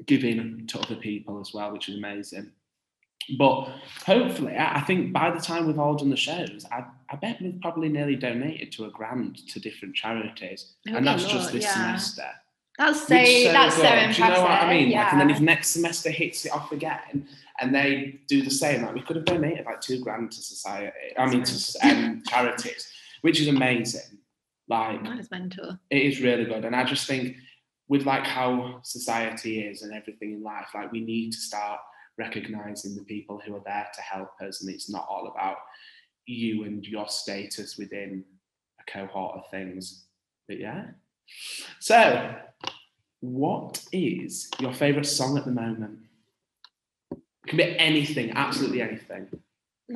giving 0.07 0.67
to 0.69 0.81
other 0.81 0.97
people 0.97 1.41
as 1.41 1.53
well, 1.53 1.73
which 1.73 1.89
is 1.89 1.97
amazing. 1.97 2.53
But 3.37 3.69
hopefully, 4.07 4.55
I 4.55 4.79
I 4.79 4.81
think 4.83 5.13
by 5.13 5.31
the 5.31 5.41
time 5.41 5.67
we've 5.67 5.79
all 5.79 5.97
done 5.97 6.11
the 6.11 6.17
shows, 6.17 6.65
I, 6.73 6.85
I 7.11 7.17
bet 7.17 7.43
we've 7.43 7.61
probably 7.61 7.89
nearly 7.89 8.17
donated 8.17 8.73
to 8.73 8.87
a 8.87 8.91
grand 8.91 9.47
to 9.49 9.61
different 9.61 9.95
charities. 9.95 10.73
It 10.87 10.91
would 10.91 10.99
and 10.99 11.07
that's 11.07 11.25
just 11.25 11.53
this 11.53 11.65
yeah. 11.65 11.73
semester. 11.73 12.31
That's 12.79 13.09
so, 13.09 13.17
is 13.17 13.53
that's 13.53 13.75
so 13.75 13.83
impressive. 13.83 14.17
Do 14.17 14.23
you 14.23 14.29
know 14.29 14.43
what 14.43 14.51
I 14.51 14.73
mean? 14.73 14.89
Yeah. 14.89 15.03
Like, 15.03 15.13
and 15.13 15.21
then 15.21 15.31
if 15.31 15.41
next 15.41 15.71
semester 15.71 16.11
hits 16.11 16.47
it 16.47 16.53
off 16.53 16.71
again, 16.71 17.29
and 17.61 17.75
they 17.75 18.21
do 18.29 18.41
the 18.41 18.51
same, 18.51 18.83
like 18.83 18.95
we 18.95 19.03
could 19.03 19.17
have 19.17 19.25
donated 19.25 19.67
like 19.67 19.81
two 19.81 20.01
grand 20.01 20.31
to 20.33 20.41
society. 20.41 20.93
I 21.19 21.29
mean, 21.29 21.43
to 21.43 21.79
um, 21.83 22.23
charities, 22.29 22.89
which 23.23 23.41
is 23.41 23.49
amazing. 23.49 24.19
Like 24.69 25.03
that 25.05 25.19
is 25.19 25.31
mental. 25.31 25.79
it 25.91 26.03
is 26.03 26.21
really 26.21 26.45
good, 26.45 26.65
and 26.65 26.77
I 26.77 26.85
just 26.85 27.07
think 27.07 27.37
with 27.89 28.05
like 28.05 28.25
how 28.25 28.81
society 28.83 29.61
is 29.61 29.83
and 29.83 29.95
everything 29.95 30.33
in 30.33 30.43
life, 30.43 30.69
like 30.75 30.93
we 30.93 31.01
need 31.01 31.33
to 31.33 31.39
start 31.39 31.81
recognizing 32.19 32.95
the 32.95 33.05
people 33.05 33.41
who 33.45 33.55
are 33.57 33.63
there 33.65 33.89
to 33.95 34.01
help 34.01 34.31
us, 34.41 34.63
and 34.63 34.73
it's 34.73 34.91
not 34.91 35.07
all 35.09 35.29
about 35.29 35.57
you 36.27 36.65
and 36.65 36.85
your 36.85 37.09
status 37.09 37.79
within 37.79 38.25
a 38.81 38.91
cohort 38.91 39.37
of 39.37 39.51
things. 39.51 40.05
But 40.47 40.61
yeah. 40.61 40.87
So, 41.81 42.35
what 43.21 43.85
is 43.93 44.51
your 44.61 44.73
favorite 44.73 45.07
song 45.07 45.39
at 45.39 45.45
the 45.45 45.51
moment? 45.51 45.99
It 47.13 47.49
can 47.49 47.57
be 47.57 47.79
anything, 47.79 48.33
absolutely 48.33 48.83
anything. 48.83 49.29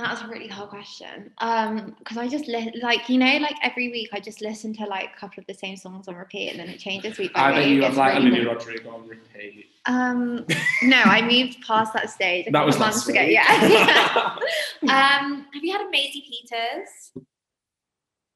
That's 0.02 0.23
a 0.23 0.26
really 0.28 0.49
hard 0.49 0.68
question. 0.71 1.32
Um, 1.38 1.94
because 1.99 2.16
I 2.16 2.28
just 2.28 2.47
li- 2.49 2.73
like 2.82 3.09
you 3.09 3.18
know, 3.18 3.38
like 3.38 3.56
every 3.62 3.90
week 3.90 4.11
I 4.12 4.21
just 4.21 4.40
listen 4.40 4.73
to 4.75 4.85
like 4.85 5.11
a 5.16 5.18
couple 5.18 5.40
of 5.40 5.47
the 5.47 5.54
same 5.54 5.76
songs 5.76 6.09
on 6.09 6.14
repeat, 6.16 6.50
and 6.50 6.59
then 6.61 6.68
it 6.68 6.78
changes 6.78 7.18
week 7.18 7.32
by 7.35 7.40
I 7.40 7.49
week. 7.50 7.56
bet 7.59 7.68
you 7.68 7.82
have 7.82 7.97
like 7.97 8.14
really 8.14 8.28
Olivia. 8.28 8.52
Rodrigo 8.54 8.90
on 8.94 9.09
repeat. 9.09 9.66
Um, 9.87 10.47
no, 10.82 10.97
I 11.02 11.23
moved 11.23 11.61
past 11.66 11.92
that 11.94 12.11
stage. 12.11 12.47
That 12.52 12.64
was 12.66 12.78
months 12.78 13.09
ago. 13.09 13.21
week. 13.21 13.32
Yeah. 13.32 14.37
Um, 14.82 15.47
have 15.54 15.62
you 15.62 15.73
had 15.73 15.80
a 15.87 15.90
Maisie 15.90 16.25
Peters? 16.28 17.25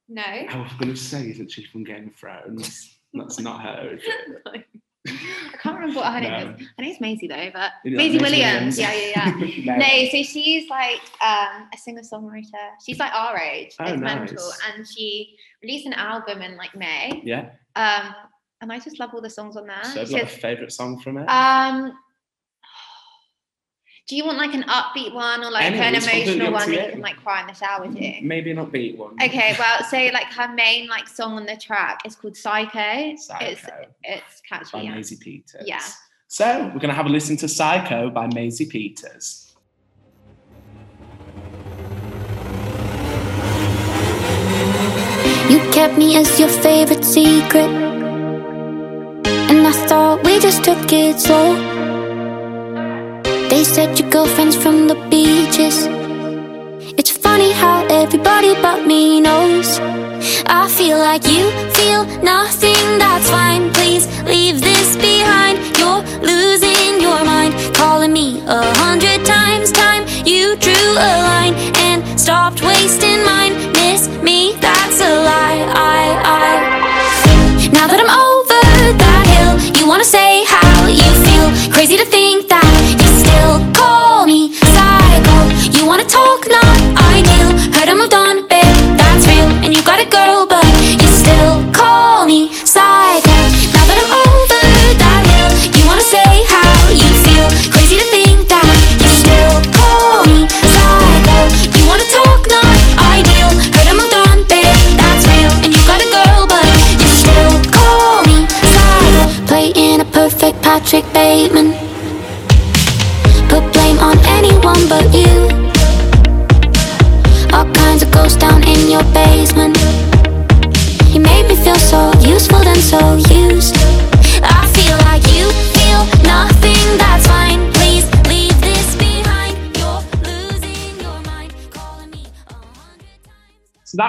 No. 0.09 0.23
I 0.23 0.61
was 0.63 0.73
going 0.75 0.95
to 0.95 0.97
say, 0.97 1.29
isn't 1.31 1.51
she 1.51 1.65
from 1.65 1.83
Game 1.83 2.09
of 2.09 2.15
Thrones? 2.15 2.99
That's 3.13 3.41
not 3.41 3.63
her. 3.63 3.99
I 5.09 5.57
can't 5.59 5.77
remember 5.79 6.01
what 6.01 6.13
her 6.13 6.21
name 6.21 6.31
No. 6.33 6.55
is. 6.55 6.61
Her 6.77 6.83
name's 6.85 7.01
Maisie 7.01 7.27
though, 7.29 7.51
but 7.53 7.73
Maisie 7.85 7.97
Maisie 7.97 8.19
Williams. 8.19 8.77
Williams. 8.77 8.79
Yeah, 8.79 8.93
yeah, 8.93 9.39
yeah. 9.39 9.77
No. 9.77 9.87
No, 9.87 10.09
so 10.11 10.23
she's 10.23 10.69
like 10.71 11.01
um, 11.23 11.69
a 11.73 11.79
singer 11.79 12.03
songwriter. 12.03 12.71
She's 12.85 12.99
like 12.99 13.13
our 13.15 13.39
age. 13.39 13.75
Oh, 13.81 13.85
it's 13.93 14.01
mental, 14.01 14.35
nice. 14.37 14.59
and 14.77 14.87
she 14.87 15.37
released 15.63 15.87
an 15.87 15.93
album 15.95 16.43
in 16.43 16.57
like 16.57 16.75
May. 16.77 17.21
Yeah. 17.25 17.51
Um, 17.77 18.15
and 18.61 18.73
I 18.73 18.79
just 18.79 18.99
love 18.99 19.11
all 19.13 19.21
the 19.21 19.29
songs 19.31 19.57
on 19.57 19.67
there. 19.67 19.85
So, 19.85 20.05
She 20.05 20.19
a 20.19 20.27
favourite 20.27 20.73
song 20.73 20.99
from 21.01 21.19
it? 21.19 21.27
um, 21.29 21.93
do 24.07 24.15
you 24.15 24.25
want 24.25 24.39
like 24.39 24.55
an 24.55 24.63
upbeat 24.65 25.13
one 25.13 25.43
or 25.43 25.51
like 25.51 25.65
Any, 25.65 25.79
an 25.79 25.95
emotional 25.97 26.53
one 26.53 26.71
that 26.71 26.77
you 26.77 26.81
you. 26.81 26.91
can 26.93 27.01
like 27.01 27.17
cry 27.17 27.41
in 27.41 27.49
the 27.49 27.55
shower 27.55 27.87
to? 27.87 28.21
Maybe 28.23 28.53
an 28.53 28.59
upbeat 28.59 28.97
one. 28.97 29.15
Okay, 29.21 29.57
well, 29.59 29.83
so 29.83 29.97
like 29.97 30.27
her 30.27 30.53
main 30.55 30.87
like 30.87 31.09
song 31.09 31.33
on 31.33 31.45
the 31.45 31.57
track 31.57 32.03
is 32.05 32.15
called 32.15 32.37
Psycho. 32.37 32.79
It's 32.79 33.27
Psycho 33.27 33.47
it's 34.05 34.43
by 34.49 34.59
catchy. 34.59 34.79
Yeah. 34.87 34.95
Maisie 34.95 35.17
Peters. 35.17 35.65
Yeah. 35.67 35.83
So, 36.29 36.65
we're 36.73 36.81
going 36.81 36.89
to 36.89 36.95
have 36.95 37.07
a 37.07 37.09
listen 37.09 37.37
to 37.39 37.49
Psycho 37.49 38.11
by 38.11 38.29
Maisie 38.29 38.67
Peters. 38.67 39.55
You 45.49 45.59
kept 45.73 45.97
me 45.99 46.17
as 46.17 46.39
your 46.39 46.49
favorite 46.49 47.05
secret. 47.05 47.71
And 49.51 49.67
I 49.67 49.73
thought 49.87 50.25
we 50.25 50.39
just 50.41 50.65
took 50.65 50.93
it 50.93 51.21
slow. 51.21 51.76
They 53.57 53.65
said 53.65 53.99
your 53.99 54.11
girlfriend's 54.11 54.55
from 54.55 54.87
the 54.87 54.97
beaches. 55.09 55.87
It's 56.99 57.11
funny 57.11 57.53
how 57.53 57.87
everybody 57.89 58.53
but 58.61 58.87
me 58.87 59.19
knows. 59.19 59.79
I 60.45 60.69
feel 60.69 60.99
like 60.99 61.27
you 61.27 61.51
feel 61.73 62.05
nothing, 62.23 62.85
that's 62.99 63.31
fine. 63.31 63.73
Please 63.73 64.07
leave 64.25 64.61
this 64.61 64.97
behind. 64.97 65.57
You're 65.79 66.03
losing 66.21 67.01
your 67.01 67.25
mind, 67.25 67.55
calling 67.75 68.13
me 68.13 68.41
a 68.41 68.76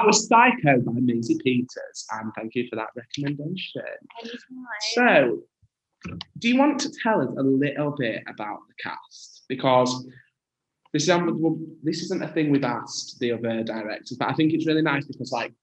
was 0.08 0.28
Psycho 0.28 0.82
by 0.82 0.94
Maisie 1.00 1.38
Peters. 1.44 2.08
And 2.14 2.32
thank 2.36 2.56
you 2.56 2.68
for 2.70 2.78
that 2.78 2.88
recommendation. 2.96 3.82
So, 4.94 5.44
do 6.40 6.50
you 6.50 6.58
want 6.58 6.80
to 6.82 6.92
tell 7.04 7.22
us 7.22 7.30
a 7.38 7.44
little 7.44 7.92
bit 7.92 8.24
about 8.28 8.60
the 8.68 8.74
cast? 8.82 9.44
Because 9.50 10.08
this 10.94 11.04
is 11.04 11.10
um, 11.10 11.42
well, 11.42 11.60
this 11.84 12.02
isn't 12.04 12.24
a 12.24 12.28
thing 12.30 12.50
we've 12.50 12.64
asked 12.64 13.20
the 13.20 13.34
other 13.34 13.64
directors, 13.64 14.18
but 14.18 14.30
I 14.30 14.34
think 14.34 14.54
it's 14.54 14.66
really 14.66 14.82
nice 14.82 15.06
because 15.06 15.32
like 15.32 15.54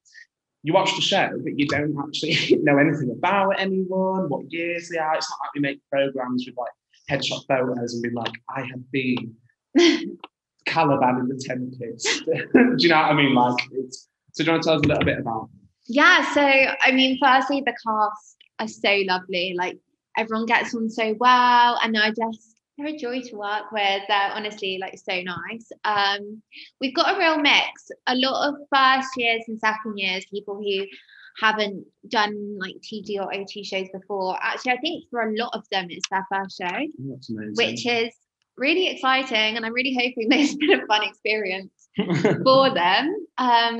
you 0.63 0.73
watch 0.73 0.95
the 0.95 1.01
show, 1.01 1.29
but 1.43 1.57
you 1.57 1.67
don't 1.67 1.95
actually 1.99 2.59
know 2.63 2.77
anything 2.77 3.11
about 3.11 3.59
anyone, 3.59 4.29
what 4.29 4.51
years 4.51 4.89
they 4.89 4.97
are. 4.97 5.15
It's 5.15 5.29
not 5.29 5.39
like 5.43 5.53
we 5.55 5.61
make 5.61 5.79
programs 5.91 6.45
with 6.45 6.55
like 6.57 6.71
headshot 7.09 7.45
photos 7.47 7.93
and 7.93 8.03
be 8.03 8.09
like, 8.11 8.33
I 8.55 8.61
have 8.61 8.91
been 8.91 9.35
Caliban 10.65 11.19
in 11.19 11.27
the 11.27 11.41
Tempest. 11.43 12.25
do 12.25 12.75
you 12.79 12.89
know 12.89 12.95
what 12.95 13.11
I 13.11 13.13
mean? 13.13 13.35
Like, 13.35 13.63
it's, 13.71 14.07
so 14.35 14.43
do 14.43 14.47
you 14.49 14.51
want 14.51 14.63
to 14.63 14.69
tell 14.69 14.75
us 14.77 14.83
a 14.83 14.87
little 14.87 15.05
bit 15.05 15.19
about? 15.19 15.49
Yeah, 15.87 16.33
so 16.33 16.41
I 16.41 16.91
mean, 16.91 17.17
firstly, 17.21 17.63
the 17.65 17.73
cast 17.87 18.35
are 18.59 18.67
so 18.67 19.01
lovely. 19.07 19.55
Like 19.57 19.77
everyone 20.17 20.45
gets 20.45 20.75
on 20.75 20.89
so 20.89 21.15
well, 21.19 21.79
and 21.81 21.97
I 21.97 22.09
just 22.09 22.57
they're 22.77 22.87
a 22.87 22.97
joy 22.97 23.21
to 23.21 23.35
work 23.37 23.71
with. 23.71 24.01
They're 24.09 24.31
honestly 24.33 24.77
like 24.81 24.97
so 24.97 25.21
nice. 25.21 25.71
Um, 25.85 26.41
we've 26.81 26.93
got 26.95 27.15
a 27.15 27.17
real 27.17 27.37
mix. 27.37 27.89
A 28.07 28.15
lot 28.15 28.49
of 28.49 28.55
first 28.73 29.09
years 29.15 29.43
and 29.47 29.57
second 29.57 29.97
years, 29.97 30.25
people 30.25 30.55
who 30.55 30.85
haven't 31.41 31.85
done 32.09 32.57
like 32.59 32.75
TG 32.81 33.17
or 33.17 33.33
OT 33.33 33.63
shows 33.63 33.87
before. 33.93 34.37
Actually, 34.41 34.73
I 34.73 34.77
think 34.77 35.05
for 35.11 35.21
a 35.21 35.33
lot 35.37 35.51
of 35.53 35.63
them, 35.71 35.87
it's 35.89 36.09
their 36.09 36.25
first 36.29 36.61
show, 36.61 36.87
which 36.97 37.85
is 37.85 38.13
really 38.57 38.87
exciting, 38.89 39.55
and 39.55 39.65
I'm 39.65 39.73
really 39.73 39.93
hoping 39.93 40.27
that 40.29 40.39
it's 40.39 40.55
been 40.55 40.81
a 40.81 40.85
fun 40.87 41.03
experience 41.03 41.87
for 42.43 42.69
them. 42.73 43.15
Um, 43.37 43.79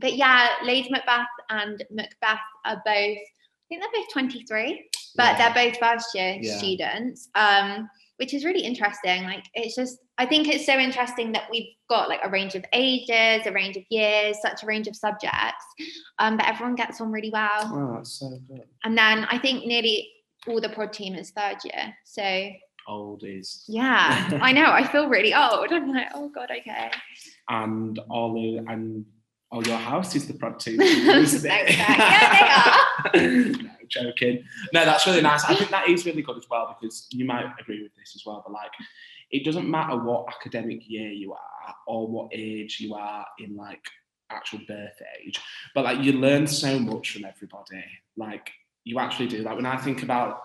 but 0.00 0.14
yeah, 0.16 0.48
Lady 0.64 0.88
Macbeth 0.90 1.26
and 1.50 1.82
Macbeth 1.90 2.38
are 2.64 2.76
both, 2.84 3.18
I 3.18 3.64
think 3.68 3.80
they're 3.82 4.02
both 4.02 4.12
23, 4.12 4.88
but 5.16 5.38
Yeah. 5.38 5.52
they're 5.52 5.70
both 5.70 5.78
first 5.78 6.14
year 6.14 6.38
Yeah. 6.40 6.56
students, 6.58 7.28
um, 7.34 7.88
which 8.18 8.32
is 8.34 8.44
really 8.44 8.60
interesting. 8.62 9.24
Like, 9.24 9.44
it's 9.54 9.74
just, 9.74 9.98
I 10.18 10.26
think 10.26 10.48
it's 10.48 10.64
so 10.64 10.78
interesting 10.78 11.32
that 11.32 11.50
we've 11.50 11.68
got 11.88 12.08
like 12.08 12.20
a 12.22 12.30
range 12.30 12.54
of 12.54 12.64
ages, 12.72 13.46
a 13.46 13.52
range 13.52 13.76
of 13.76 13.84
years, 13.90 14.40
such 14.40 14.62
a 14.62 14.66
range 14.66 14.86
of 14.88 14.96
subjects, 14.96 15.64
um, 16.18 16.36
but 16.36 16.46
everyone 16.48 16.74
gets 16.74 17.00
on 17.00 17.10
really 17.12 17.30
well. 17.30 17.62
Oh, 17.64 17.94
that's 17.96 18.18
so 18.18 18.30
good. 18.48 18.64
And 18.84 18.96
then 18.96 19.24
I 19.30 19.38
think 19.38 19.66
nearly 19.66 20.10
all 20.46 20.60
the 20.60 20.68
prod 20.70 20.92
team 20.92 21.14
is 21.14 21.30
third 21.30 21.58
year. 21.64 21.94
So 22.04 22.50
old 22.88 23.24
is. 23.24 23.64
yeah, 23.66 24.28
I 24.40 24.52
know. 24.52 24.70
I 24.70 24.86
feel 24.86 25.08
really 25.08 25.34
old. 25.34 25.72
I'm 25.72 25.92
like, 25.92 26.08
oh 26.14 26.28
God, 26.28 26.50
okay. 26.50 26.90
and 27.48 27.96
the 27.96 28.64
and 28.68 29.04
oh 29.52 29.62
your 29.62 29.76
house 29.76 30.14
is 30.14 30.26
the 30.26 30.34
prod 30.34 30.58
team, 30.60 30.80
isn't 30.80 31.50
it? 31.50 31.74
Thanks, 33.12 33.58
no, 33.62 33.70
joking. 33.88 34.44
No, 34.72 34.84
that's 34.84 35.06
really 35.06 35.22
nice. 35.22 35.44
I 35.44 35.54
think 35.54 35.70
that 35.70 35.88
is 35.88 36.06
really 36.06 36.22
good 36.22 36.36
as 36.36 36.46
well 36.50 36.76
because 36.78 37.06
you 37.10 37.24
might 37.24 37.46
agree 37.60 37.82
with 37.82 37.94
this 37.94 38.14
as 38.16 38.22
well. 38.26 38.42
But 38.44 38.52
like, 38.52 38.72
it 39.30 39.44
doesn't 39.44 39.68
matter 39.70 39.96
what 39.96 40.28
academic 40.28 40.88
year 40.88 41.10
you 41.10 41.32
are 41.32 41.74
or 41.86 42.08
what 42.08 42.30
age 42.32 42.78
you 42.80 42.94
are 42.94 43.26
in 43.38 43.56
like 43.56 43.84
actual 44.30 44.60
birth 44.66 45.00
age, 45.20 45.40
but 45.74 45.84
like 45.84 46.02
you 46.02 46.12
learn 46.12 46.46
so 46.46 46.78
much 46.78 47.12
from 47.12 47.24
everybody. 47.24 47.84
Like 48.16 48.50
you 48.84 48.98
actually 48.98 49.28
do. 49.28 49.38
Like 49.38 49.56
when 49.56 49.66
I 49.66 49.76
think 49.76 50.02
about 50.02 50.42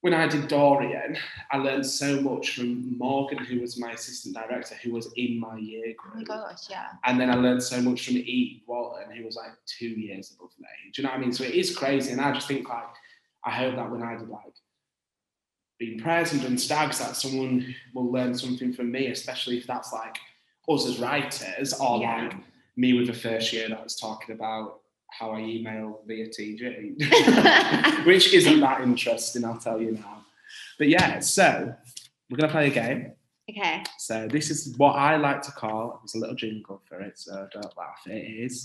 when 0.00 0.14
I 0.14 0.28
did 0.28 0.46
Dorian, 0.46 1.16
I 1.50 1.56
learned 1.56 1.84
so 1.84 2.20
much 2.20 2.54
from 2.54 2.96
Morgan, 2.98 3.38
who 3.38 3.60
was 3.60 3.78
my 3.80 3.92
assistant 3.92 4.36
director, 4.36 4.76
who 4.82 4.92
was 4.92 5.12
in 5.16 5.40
my 5.40 5.56
year 5.58 5.92
group. 5.96 6.14
Oh 6.14 6.18
my 6.18 6.48
gosh, 6.50 6.70
yeah. 6.70 6.86
And 7.04 7.20
then 7.20 7.30
I 7.30 7.34
learned 7.34 7.62
so 7.62 7.80
much 7.82 8.06
from 8.06 8.16
Eve 8.16 8.62
Walton, 8.66 9.10
who 9.10 9.24
was 9.24 9.34
like 9.36 9.52
two 9.66 9.88
years 9.88 10.34
above 10.38 10.52
me. 10.60 10.68
Do 10.92 11.02
you 11.02 11.06
know 11.06 11.12
what 11.12 11.18
I 11.18 11.20
mean? 11.20 11.32
So 11.32 11.42
it 11.44 11.54
is 11.54 11.76
crazy. 11.76 12.12
And 12.12 12.20
I 12.20 12.32
just 12.32 12.46
think 12.46 12.68
like, 12.68 12.84
I 13.44 13.50
hope 13.50 13.74
that 13.74 13.90
when 13.90 14.02
I 14.02 14.16
did 14.16 14.28
like 14.28 14.42
being 15.78 15.98
present 15.98 16.44
and 16.44 16.60
stags, 16.60 16.98
that 17.00 17.16
someone 17.16 17.74
will 17.94 18.10
learn 18.10 18.36
something 18.36 18.72
from 18.72 18.92
me, 18.92 19.08
especially 19.08 19.58
if 19.58 19.66
that's 19.66 19.92
like 19.92 20.16
us 20.68 20.86
as 20.86 20.98
writers 21.00 21.72
or 21.74 22.00
Yeah. 22.00 22.22
like 22.22 22.34
me 22.76 22.92
with 22.92 23.08
a 23.10 23.14
first 23.14 23.52
year 23.52 23.68
that 23.68 23.82
was 23.82 23.96
talking 23.96 24.34
about 24.34 24.80
how 25.10 25.32
I 25.32 25.40
email 25.40 26.00
via 26.06 26.28
TG, 26.28 28.04
which 28.06 28.32
isn't 28.32 28.60
that 28.60 28.82
interesting, 28.82 29.44
I'll 29.44 29.58
tell 29.58 29.80
you 29.80 29.92
now. 29.92 30.24
But 30.78 30.88
yeah, 30.88 31.20
so 31.20 31.74
we're 32.30 32.36
gonna 32.36 32.52
play 32.52 32.68
a 32.68 32.70
game. 32.70 33.12
Okay. 33.50 33.82
So 33.98 34.28
this 34.28 34.50
is 34.50 34.76
what 34.76 34.92
I 34.92 35.16
like 35.16 35.42
to 35.42 35.52
call. 35.52 36.00
There's 36.02 36.14
a 36.14 36.18
little 36.18 36.36
jingle 36.36 36.82
for 36.86 37.00
it, 37.00 37.18
so 37.18 37.48
don't 37.52 37.76
laugh. 37.76 38.02
It 38.06 38.44
is. 38.44 38.64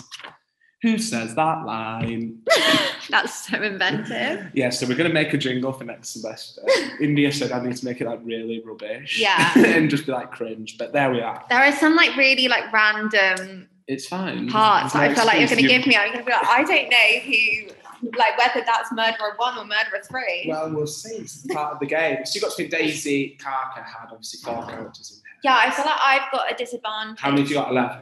Who 0.81 0.97
says 0.97 1.33
that 1.35 1.65
line? 1.65 2.39
That's 3.09 3.47
so 3.47 3.61
inventive. 3.61 4.51
Yeah, 4.53 4.69
so 4.69 4.85
we're 4.85 4.97
gonna 4.97 5.13
make 5.13 5.33
a 5.33 5.37
jingle 5.37 5.71
for 5.71 5.85
next 5.85 6.09
semester. 6.09 6.61
India 7.01 7.31
said 7.31 7.53
I 7.53 7.63
need 7.63 7.77
to 7.77 7.85
make 7.85 8.01
it 8.01 8.07
like 8.07 8.19
really 8.23 8.61
rubbish. 8.65 9.17
Yeah. 9.17 9.57
and 9.57 9.89
just 9.89 10.05
be 10.05 10.11
like 10.11 10.31
cringe. 10.31 10.77
But 10.77 10.91
there 10.91 11.09
we 11.09 11.21
are. 11.21 11.41
There 11.49 11.63
are 11.63 11.71
some 11.71 11.95
like 11.95 12.17
really 12.17 12.49
like 12.49 12.71
random 12.73 13.69
It's 13.87 14.07
fine. 14.07 14.47
parts 14.49 14.93
that 14.93 14.99
I 15.01 15.07
There's 15.07 15.17
feel 15.19 15.27
like 15.27 15.39
you're 15.39 15.47
going 15.49 15.61
to 15.61 15.67
give 15.67 15.85
me. 15.87 15.95
I'm 15.95 16.07
going 16.13 16.19
to 16.19 16.25
be 16.25 16.31
like, 16.31 16.45
I 16.45 16.63
don't 16.63 16.89
know 16.89 17.19
who, 17.25 18.09
like 18.17 18.37
whether 18.37 18.65
that's 18.65 18.91
murderer 18.91 19.33
one 19.37 19.57
or 19.57 19.65
murderer 19.65 20.01
three. 20.09 20.45
Well, 20.47 20.73
we'll 20.73 20.87
see. 20.87 21.15
It's 21.15 21.45
part 21.47 21.73
of 21.73 21.79
the 21.79 21.85
game. 21.85 22.25
So 22.25 22.35
you 22.35 22.41
got 22.41 22.51
to 22.51 22.55
think 22.55 22.71
Daisy 22.71 23.37
Carker 23.41 23.81
had 23.83 24.09
obviously 24.11 24.39
four 24.43 24.65
characters 24.65 25.11
in 25.11 25.15
here. 25.17 25.39
yeah, 25.53 25.57
I 25.67 25.71
feel 25.71 25.85
like 25.85 25.99
I've 26.05 26.31
got 26.31 26.51
a 26.51 26.55
disadvantage. 26.55 27.19
How 27.19 27.29
many 27.29 27.41
have 27.41 27.49
you 27.49 27.55
got? 27.55 27.71
Eleven. 27.71 28.01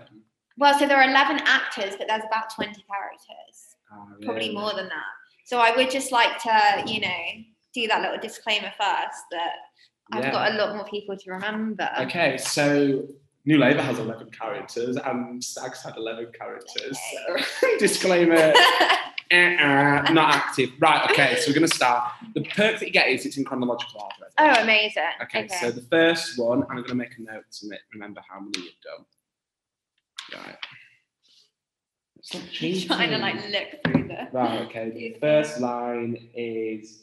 Well, 0.57 0.77
so 0.77 0.85
there 0.87 0.97
are 0.97 1.09
11 1.09 1.39
actors, 1.45 1.95
but 1.97 2.07
there's 2.07 2.23
about 2.27 2.53
20 2.53 2.73
characters. 2.73 3.75
Oh, 3.91 4.07
Probably 4.23 4.53
more 4.53 4.73
than 4.75 4.87
that. 4.89 5.05
So 5.45 5.57
I 5.57 5.75
would 5.75 5.89
just 5.89 6.11
like 6.11 6.37
to, 6.43 6.83
you 6.85 7.01
know, 7.01 7.17
do 7.73 7.87
that 7.87 8.01
little 8.01 8.19
disclaimer 8.19 8.71
first 8.77 9.21
that 9.31 9.53
I've 10.11 10.25
Yeah. 10.25 10.31
got 10.31 10.51
a 10.51 10.55
lot 10.55 10.75
more 10.75 10.85
people 10.85 11.17
to 11.17 11.31
remember. 11.31 11.89
Okay, 12.01 12.37
so 12.37 13.03
New 13.45 13.57
Labour 13.57 13.81
has 13.81 13.97
11 13.97 14.29
characters 14.31 14.97
and 14.97 15.43
Stags 15.43 15.81
had 15.83 15.97
11 15.97 16.31
characters. 16.37 16.97
So, 17.59 17.67
disclaimer, 17.79 18.35
uh-uh, 19.31 20.11
not 20.11 20.35
active. 20.35 20.69
Right, 20.79 21.09
okay, 21.09 21.37
so 21.39 21.49
we're 21.49 21.55
going 21.55 21.67
to 21.67 21.75
start. 21.75 22.11
The 22.35 22.43
perk 22.43 22.79
that 22.79 22.85
you 22.85 22.91
get 22.91 23.09
is 23.09 23.25
it's 23.25 23.37
in 23.37 23.45
chronological 23.45 24.01
order. 24.01 24.31
oh, 24.37 24.61
amazing. 24.61 25.03
Okay, 25.23 25.47
so 25.47 25.71
the 25.71 25.81
first 25.81 26.37
one, 26.37 26.63
I'm 26.69 26.77
going 26.77 26.87
to 26.87 26.95
make 26.95 27.17
a 27.17 27.21
note 27.21 27.45
to 27.59 27.69
ma- 27.69 27.75
remember 27.93 28.21
how 28.29 28.39
many 28.39 28.53
you've 28.57 28.73
done. 28.83 29.05
Right. 30.45 30.57
Stop 32.21 32.41
cheating. 32.51 32.87
trying 32.87 33.09
to 33.09 33.17
like 33.17 33.35
look 33.49 33.83
through 33.83 34.07
the. 34.07 34.27
Right, 34.31 34.61
okay. 34.67 34.91
The 34.91 35.17
first 35.19 35.59
line 35.59 36.29
is 36.35 37.01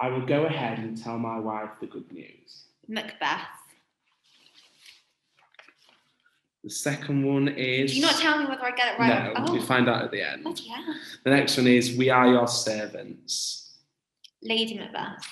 I 0.00 0.08
will 0.08 0.26
go 0.26 0.44
ahead 0.46 0.78
and 0.78 0.96
tell 0.96 1.18
my 1.18 1.38
wife 1.38 1.70
the 1.80 1.86
good 1.86 2.10
news. 2.10 2.64
Macbeth. 2.88 3.40
The 6.62 6.70
second 6.70 7.24
one 7.24 7.48
is. 7.48 7.92
Do 7.92 7.96
you 7.98 8.02
not 8.02 8.16
tell 8.16 8.38
me 8.38 8.46
whether 8.46 8.64
I 8.64 8.70
get 8.70 8.94
it 8.94 8.98
right? 8.98 9.34
No, 9.34 9.36
oh, 9.36 9.52
we 9.52 9.60
find 9.60 9.88
out 9.88 10.02
at 10.02 10.10
the 10.10 10.22
end. 10.22 10.44
bloody 10.44 10.68
hell. 10.68 10.94
The 11.24 11.30
next 11.30 11.56
one 11.56 11.66
is 11.66 11.96
We 11.96 12.08
are 12.08 12.28
your 12.28 12.48
servants. 12.48 13.76
Lady 14.42 14.78
Macbeth. 14.78 15.22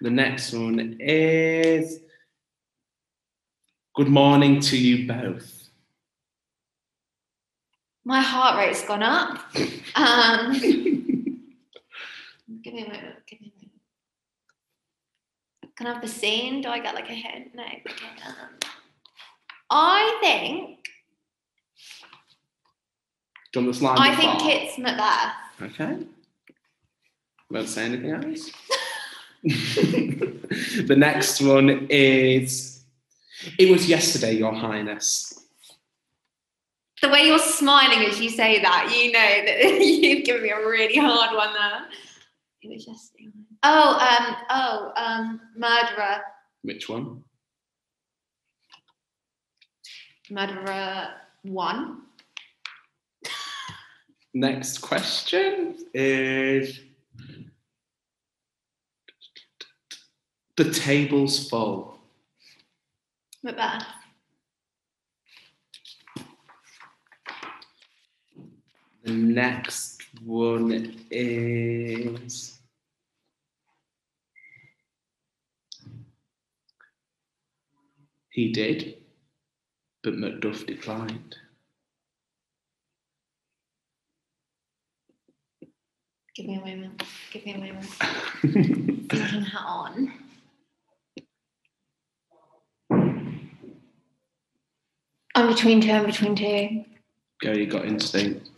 The 0.00 0.10
next 0.10 0.52
one 0.54 0.96
is 1.00 2.00
Good 3.96 4.08
morning 4.08 4.60
to 4.60 4.78
you 4.78 5.06
both. 5.06 5.68
My 8.04 8.20
heart 8.20 8.56
rate's 8.56 8.84
gone 8.86 9.02
up. 9.02 9.40
Um, 9.96 10.52
give 12.62 12.72
me 12.72 12.84
a 12.84 12.86
moment. 12.86 13.16
Give 13.26 13.40
me. 13.40 13.49
Can 15.80 15.86
I 15.86 15.94
have 15.94 16.02
the 16.02 16.08
scene? 16.08 16.60
Do 16.60 16.68
I 16.68 16.78
get 16.78 16.94
like 16.94 17.08
a 17.08 17.14
hint? 17.14 17.54
No. 17.54 17.62
Okay. 17.62 17.80
I 19.70 20.18
think. 20.20 20.78
Done 23.54 23.64
this 23.64 23.80
line 23.80 23.96
I 23.98 24.14
think 24.14 24.34
before? 24.34 24.50
it's 24.52 24.78
Macbeth. 24.78 25.32
Okay. 25.62 26.06
Won't 27.50 27.66
say 27.66 27.86
anything 27.86 28.10
else. 28.10 28.50
the 29.42 30.96
next 30.98 31.40
one 31.40 31.86
is 31.88 32.84
It 33.58 33.70
was 33.70 33.88
yesterday, 33.88 34.34
Your 34.34 34.52
Highness. 34.52 35.32
The 37.00 37.08
way 37.08 37.22
you're 37.22 37.38
smiling 37.38 38.04
as 38.04 38.20
you 38.20 38.28
say 38.28 38.60
that, 38.60 38.94
you 38.94 39.12
know 39.12 39.18
that 39.18 39.80
you've 39.82 40.26
given 40.26 40.42
me 40.42 40.50
a 40.50 40.58
really 40.58 40.98
hard 40.98 41.34
one 41.34 41.54
there. 41.54 41.86
It 42.60 42.68
was 42.68 42.84
just. 42.84 43.14
Oh, 43.62 43.98
um, 43.98 44.36
oh, 44.48 44.92
um, 44.96 45.40
murderer, 45.56 46.22
Which 46.62 46.88
one? 46.88 47.22
murderer 50.30 51.08
one. 51.42 52.02
Next 54.32 54.78
question 54.78 55.76
is 55.92 56.80
The 60.56 60.70
table's 60.70 61.48
full. 61.48 61.98
Macbeth. 63.42 63.86
The 69.04 69.12
next 69.12 70.02
one 70.22 71.00
is 71.10 72.59
He 78.30 78.52
did, 78.52 78.94
but 80.04 80.14
Macduff 80.14 80.64
declined. 80.66 81.36
Give 86.36 86.46
me 86.46 86.54
a 86.54 86.60
moment. 86.60 87.02
Give 87.32 87.44
me 87.44 87.54
a 87.54 87.58
moment. 87.58 87.84
Thinking 88.40 89.42
hat 89.42 89.64
on. 89.66 90.12
I'm 95.34 95.48
between 95.48 95.80
two. 95.80 95.90
I'm 95.90 96.06
between 96.06 96.36
two. 96.36 96.84
Go, 97.42 97.52
you 97.52 97.66
got 97.66 97.84
instinct. 97.84 98.48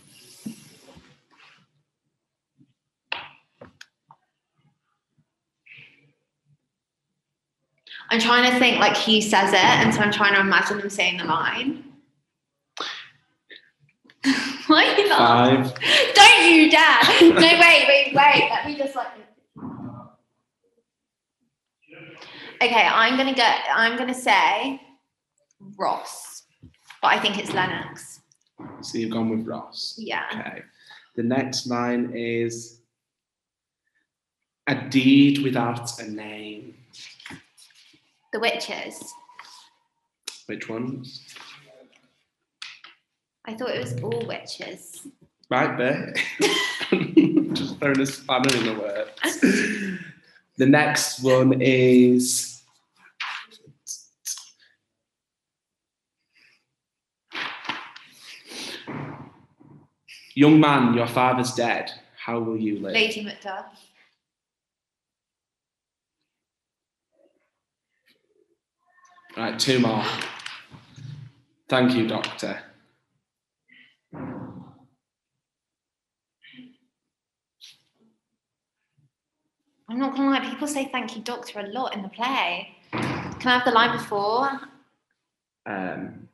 I'm 8.12 8.20
trying 8.20 8.52
to 8.52 8.58
think 8.58 8.78
like 8.78 8.94
he 8.94 9.22
says 9.22 9.54
it, 9.54 9.64
and 9.64 9.94
so 9.94 10.02
I'm 10.02 10.12
trying 10.12 10.34
to 10.34 10.40
imagine 10.40 10.78
him 10.78 10.90
saying 10.90 11.16
the 11.16 11.24
line. 11.24 11.82
Why 14.66 14.84
are 14.84 15.00
you? 15.00 15.08
Five. 15.08 15.74
Don't 16.14 16.54
you 16.54 16.70
dare! 16.70 17.02
No, 17.22 17.40
wait, 17.40 17.88
wait, 17.88 18.12
wait. 18.14 18.50
Let 18.50 18.66
me 18.66 18.76
just 18.76 18.94
like. 18.94 19.06
Okay, 22.60 22.86
I'm 22.86 23.16
gonna 23.16 23.32
get. 23.34 23.62
I'm 23.74 23.96
gonna 23.96 24.12
say 24.12 24.78
Ross, 25.78 26.42
but 27.00 27.12
I 27.12 27.18
think 27.18 27.38
it's 27.38 27.54
Lennox. 27.54 28.20
So 28.82 28.98
you've 28.98 29.10
gone 29.10 29.30
with 29.30 29.46
Ross. 29.46 29.94
Yeah. 29.96 30.26
Okay. 30.32 30.62
The 31.16 31.22
next 31.22 31.66
line 31.66 32.12
is 32.14 32.82
a 34.66 34.74
deed 34.74 35.38
without 35.38 35.98
a 35.98 36.10
name. 36.10 36.74
The 38.32 38.40
witches. 38.40 39.14
Which 40.46 40.68
ones? 40.68 41.22
I 43.44 43.54
thought 43.54 43.70
it 43.70 43.80
was 43.80 44.00
all 44.02 44.26
witches. 44.26 45.06
Right 45.50 45.76
there. 45.76 46.14
Just 47.52 47.78
throwing 47.78 48.00
a 48.00 48.06
spanner 48.06 48.56
in 48.56 48.64
the 48.64 48.80
works. 48.80 49.40
the 50.56 50.66
next 50.66 51.22
one 51.22 51.60
is 51.60 52.52
Young 60.34 60.58
man, 60.60 60.94
your 60.94 61.06
father's 61.06 61.52
dead. 61.52 61.92
How 62.16 62.40
will 62.40 62.56
you 62.56 62.80
live? 62.80 62.94
Lady 62.94 63.22
Macduff. 63.22 63.66
Right, 69.36 69.58
two 69.58 69.78
more. 69.78 70.04
Thank 71.68 71.94
you, 71.94 72.06
Doctor. 72.06 72.62
I'm 79.92 79.98
not 79.98 80.16
gonna 80.16 80.30
lie, 80.30 80.48
people 80.48 80.66
say 80.66 80.86
thank 80.86 81.16
you, 81.16 81.22
doctor, 81.22 81.60
a 81.60 81.66
lot 81.66 81.94
in 81.94 82.02
the 82.02 82.08
play. 82.08 82.76
Can 82.92 83.48
I 83.48 83.58
have 83.58 83.64
the 83.64 83.72
line 83.72 83.94
before? 83.96 84.60
Um, 85.66 86.28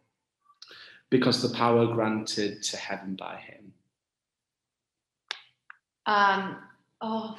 because 1.10 1.42
the 1.42 1.56
power 1.56 1.86
granted 1.86 2.62
to 2.62 2.76
heaven 2.76 3.16
by 3.16 3.36
him. 3.36 3.72
Um, 6.06 6.56
oh, 7.00 7.36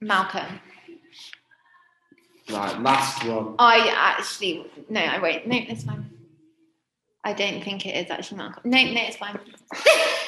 Malcolm. 0.00 0.60
Right, 2.52 2.80
last 2.80 3.24
one. 3.24 3.54
I 3.58 3.92
actually 3.94 4.66
no, 4.88 5.00
I 5.00 5.18
won't. 5.20 5.46
No, 5.46 5.56
it's 5.56 5.84
fine. 5.84 6.10
I 7.22 7.32
don't 7.32 7.62
think 7.62 7.86
it 7.86 7.96
is 8.04 8.10
actually 8.10 8.38
Mark. 8.38 8.64
No, 8.64 8.82
no, 8.82 9.00
it's 9.02 9.16
fine. 9.16 9.38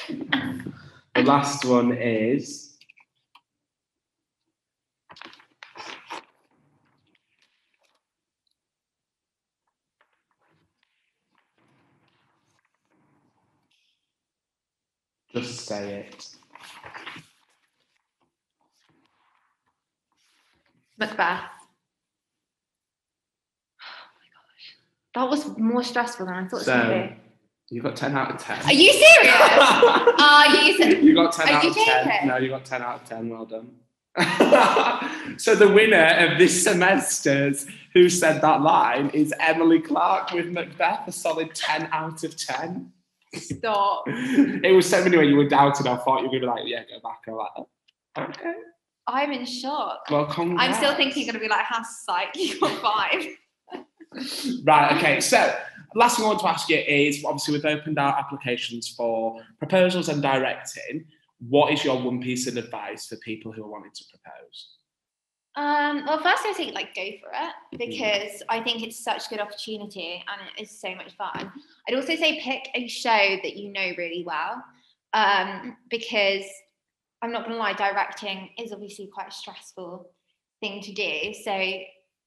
the 1.15 1.23
last 1.23 1.65
one 1.65 1.93
is. 1.93 2.79
Just 15.35 15.67
say 15.67 16.01
it. 16.01 16.29
Macbeth. 20.99 21.62
That 25.15 25.29
was 25.29 25.57
more 25.59 25.83
stressful 25.83 26.27
than 26.27 26.35
I 26.35 26.43
thought 26.49 26.53
it 26.53 26.55
was 26.55 26.67
going 26.67 27.09
to 27.09 27.15
be. 27.15 27.21
You 27.71 27.83
got 27.83 27.97
10 27.97 28.17
out 28.17 28.31
of 28.31 28.39
10. 28.39 28.67
Are 28.67 28.73
you 28.73 28.93
serious? 28.93 29.35
Are 29.41 30.57
you 30.57 30.77
serious? 30.77 31.03
You 31.03 31.15
got 31.15 31.33
10 31.33 31.49
Are 31.49 31.53
out 31.53 31.65
of 31.67 31.75
10. 31.75 31.87
joking? 31.87 32.29
No, 32.29 32.37
you 32.37 32.49
got 32.51 32.65
10 32.65 32.83
out 32.83 33.03
of 33.03 33.09
10. 33.09 33.29
Well 33.31 33.47
done. 33.47 33.71
so 35.39 35.55
the 35.55 35.69
winner 35.73 36.05
of 36.19 36.39
this 36.39 36.63
semester's 36.63 37.67
Who 37.95 38.11
Said 38.11 38.43
That 38.43 38.61
Line 38.61 39.09
is 39.15 39.33
Emilie 39.41 39.81
Clark 39.81 40.33
with 40.33 40.49
Macbeth, 40.49 41.09
a 41.09 41.13
solid 41.13 41.55
10 41.55 41.89
out 41.93 42.25
of 42.25 42.37
10. 42.37 42.93
Stop. 43.35 44.05
It 44.09 44.75
was 44.77 44.87
so 44.89 45.03
many 45.03 45.17
when 45.17 45.29
you 45.29 45.37
were 45.37 45.49
doubted, 45.49 45.87
I 45.87 45.97
thought 45.97 46.19
you 46.19 46.25
were 46.25 46.29
going 46.29 46.43
to 46.43 46.47
be 46.47 46.47
like, 46.47 46.63
yeah, 46.67 46.83
go 46.83 47.01
back. 47.03 47.23
I'm 47.27 47.35
like, 47.35 48.39
okay. 48.39 48.53
I'm 49.07 49.33
in 49.33 49.47
shock. 49.47 50.05
Well, 50.11 50.27
congrats. 50.27 50.63
I'm 50.63 50.75
still 50.75 50.95
thinking 50.95 51.25
you're 51.25 51.33
going 51.33 51.43
to 51.43 51.49
be 51.49 51.51
like, 51.51 51.65
how 51.65 51.83
psych, 51.83 52.37
you 52.37 52.61
got 52.61 52.83
five. 52.83 53.27
Right, 54.65 54.97
okay. 54.97 55.21
So, 55.21 55.55
last 55.95 56.17
thing 56.17 56.25
I 56.25 56.29
want 56.29 56.41
to 56.41 56.49
ask 56.49 56.69
you 56.69 56.79
is 56.79 57.25
obviously, 57.25 57.55
we've 57.55 57.65
opened 57.65 57.99
our 57.99 58.19
applications 58.19 58.89
for 58.89 59.41
proposals 59.59 60.09
and 60.09 60.23
directing. 60.23 61.07
What 61.49 61.73
is 61.73 61.85
your 61.85 62.01
one 62.01 62.21
piece 62.21 62.47
of 62.47 62.57
advice 62.57 63.07
for 63.07 63.17
people 63.17 63.53
who 63.53 63.65
are 63.65 63.69
wanting 63.69 63.93
to 63.95 64.05
propose? 64.11 64.77
Um, 65.55 66.07
well, 66.07 66.23
first 66.23 66.47
I 66.47 66.55
think 66.55 66.75
like 66.75 66.95
go 66.95 67.05
for 67.21 67.31
it 67.35 67.79
because 67.79 68.43
I 68.49 68.61
think 68.61 68.83
it's 68.83 69.05
such 69.05 69.27
a 69.27 69.29
good 69.29 69.41
opportunity 69.41 70.25
and 70.27 70.49
it 70.57 70.63
is 70.63 70.81
so 70.81 70.95
much 70.95 71.15
fun. 71.17 71.53
I'd 71.87 71.95
also 71.95 72.17
say 72.17 72.41
pick 72.41 72.69
a 72.75 72.89
show 72.89 73.37
that 73.43 73.57
you 73.57 73.71
know 73.71 73.93
really 73.99 74.25
well 74.27 74.65
um, 75.13 75.77
because 75.91 76.45
I'm 77.21 77.33
not 77.33 77.45
gonna 77.45 77.57
lie, 77.57 77.75
directing 77.75 78.49
is 78.59 78.73
obviously 78.73 79.11
quite 79.13 79.29
a 79.29 79.33
stressful 79.33 80.11
thing 80.61 80.81
to 80.83 80.93
do. 80.93 81.35
So 81.45 81.53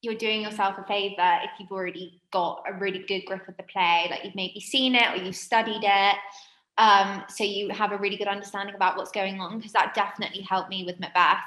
you're 0.06 0.16
doing 0.16 0.42
yourself 0.42 0.78
a 0.78 0.84
favor 0.86 1.40
if 1.44 1.52
you've 1.60 1.72
already 1.72 2.22
got 2.32 2.64
a 2.68 2.74
really 2.74 3.00
good 3.00 3.26
grip 3.26 3.48
of 3.48 3.58
the 3.58 3.64
play, 3.64 4.08
like 4.10 4.24
you've 4.24 4.36
maybe 4.36 4.60
seen 4.60 4.96
it 4.96 5.12
or 5.14 5.18
you've 5.24 5.36
studied 5.36 5.82
it. 5.84 6.16
Um, 6.78 7.24
so 7.30 7.44
you 7.44 7.70
have 7.70 7.92
a 7.92 7.98
really 7.98 8.18
good 8.18 8.28
understanding 8.28 8.76
about 8.76 8.98
what's 8.98 9.12
going 9.12 9.40
on 9.40 9.58
because 9.58 9.74
that 9.74 9.94
definitely 9.96 10.42
helped 10.42 10.70
me 10.70 10.84
with 10.86 11.00
Macbeth 11.00 11.40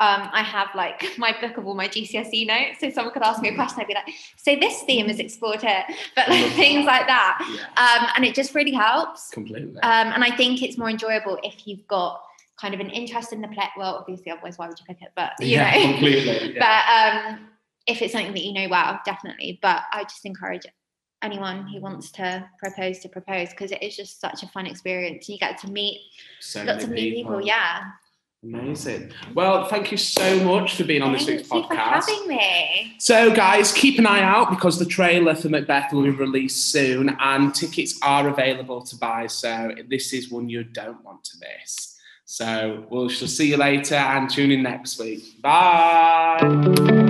um, 0.00 0.28
I 0.32 0.42
have 0.42 0.68
like 0.74 1.04
my 1.18 1.34
book 1.40 1.56
of 1.56 1.66
all 1.66 1.74
my 1.74 1.88
GCSE 1.88 2.46
notes. 2.46 2.80
So 2.80 2.90
someone 2.90 3.12
could 3.12 3.22
ask 3.22 3.40
me 3.40 3.50
a 3.50 3.54
question, 3.54 3.80
I'd 3.80 3.86
be 3.86 3.94
like, 3.94 4.08
so 4.36 4.56
this 4.56 4.82
theme 4.82 5.08
is 5.08 5.18
explored 5.18 5.62
here, 5.62 5.84
but 6.16 6.28
like 6.28 6.52
things 6.52 6.84
like 6.84 7.06
that. 7.06 7.38
Yeah, 7.56 8.00
Um, 8.02 8.10
and 8.16 8.24
it 8.24 8.34
just 8.34 8.54
really 8.54 8.72
helps. 8.72 9.30
completely. 9.30 9.80
Um, 9.82 10.08
and 10.12 10.24
I 10.24 10.34
think 10.34 10.62
it's 10.62 10.76
more 10.76 10.90
enjoyable 10.90 11.38
if 11.42 11.66
you've 11.66 11.86
got 11.86 12.22
kind 12.60 12.74
of 12.74 12.80
an 12.80 12.90
interest 12.90 13.32
in 13.32 13.40
the 13.40 13.48
play. 13.48 13.68
Well, 13.76 13.96
obviously, 13.96 14.30
otherwise, 14.32 14.58
why 14.58 14.68
would 14.68 14.78
you 14.78 14.84
pick 14.86 15.00
it? 15.02 15.12
But 15.14 15.32
you 15.40 15.46
yeah, 15.48 15.74
know, 15.76 15.90
completely. 15.92 16.54
Yeah. 16.54 17.24
but 17.26 17.38
um, 17.38 17.48
if 17.86 18.02
it's 18.02 18.12
something 18.12 18.32
that 18.32 18.44
you 18.44 18.52
know 18.52 18.68
well, 18.68 19.00
definitely. 19.04 19.58
But 19.62 19.82
I 19.92 20.04
just 20.04 20.24
encourage 20.24 20.66
anyone 21.22 21.66
who 21.66 21.80
wants 21.80 22.10
to 22.12 22.48
propose 22.58 22.98
to 23.00 23.08
propose 23.08 23.50
because 23.50 23.72
it 23.72 23.82
is 23.82 23.96
just 23.96 24.20
such 24.20 24.42
a 24.42 24.48
fun 24.48 24.66
experience. 24.66 25.28
You 25.28 25.38
get 25.38 25.58
to 25.58 25.70
meet 25.70 26.00
so 26.40 26.62
lots 26.64 26.84
of 26.84 26.90
new 26.90 27.12
people. 27.14 27.40
Yeah. 27.42 27.82
Amazing. 28.44 29.10
Well, 29.32 29.64
thank 29.68 29.90
you 29.90 29.96
so 29.96 30.44
much 30.44 30.76
for 30.76 30.84
being 30.84 31.00
on 31.00 31.12
this 31.12 31.24
Thank 31.24 31.38
week's 31.38 31.50
you 31.50 31.62
for 31.62 31.68
podcast. 31.68 32.10
having 32.10 32.28
me. 32.28 32.94
So, 32.98 33.34
guys, 33.34 33.72
keep 33.72 33.98
an 33.98 34.06
eye 34.06 34.20
out 34.20 34.50
because 34.50 34.78
the 34.78 34.84
trailer 34.84 35.34
for 35.34 35.48
Macbeth 35.48 35.94
will 35.94 36.02
be 36.02 36.10
released 36.10 36.70
soon 36.70 37.16
and 37.20 37.54
tickets 37.54 37.98
are 38.02 38.28
available 38.28 38.82
to 38.82 38.96
buy. 38.96 39.28
So, 39.28 39.74
this 39.88 40.12
is 40.12 40.30
one 40.30 40.50
you 40.50 40.62
don't 40.62 41.02
want 41.02 41.24
to 41.24 41.38
miss. 41.40 41.98
So, 42.26 42.84
we'll 42.90 43.08
shall 43.08 43.28
see 43.28 43.48
you 43.48 43.56
later 43.56 43.94
and 43.94 44.28
tune 44.28 44.50
in 44.50 44.62
next 44.62 44.98
week. 44.98 45.40
Bye. 45.40 47.03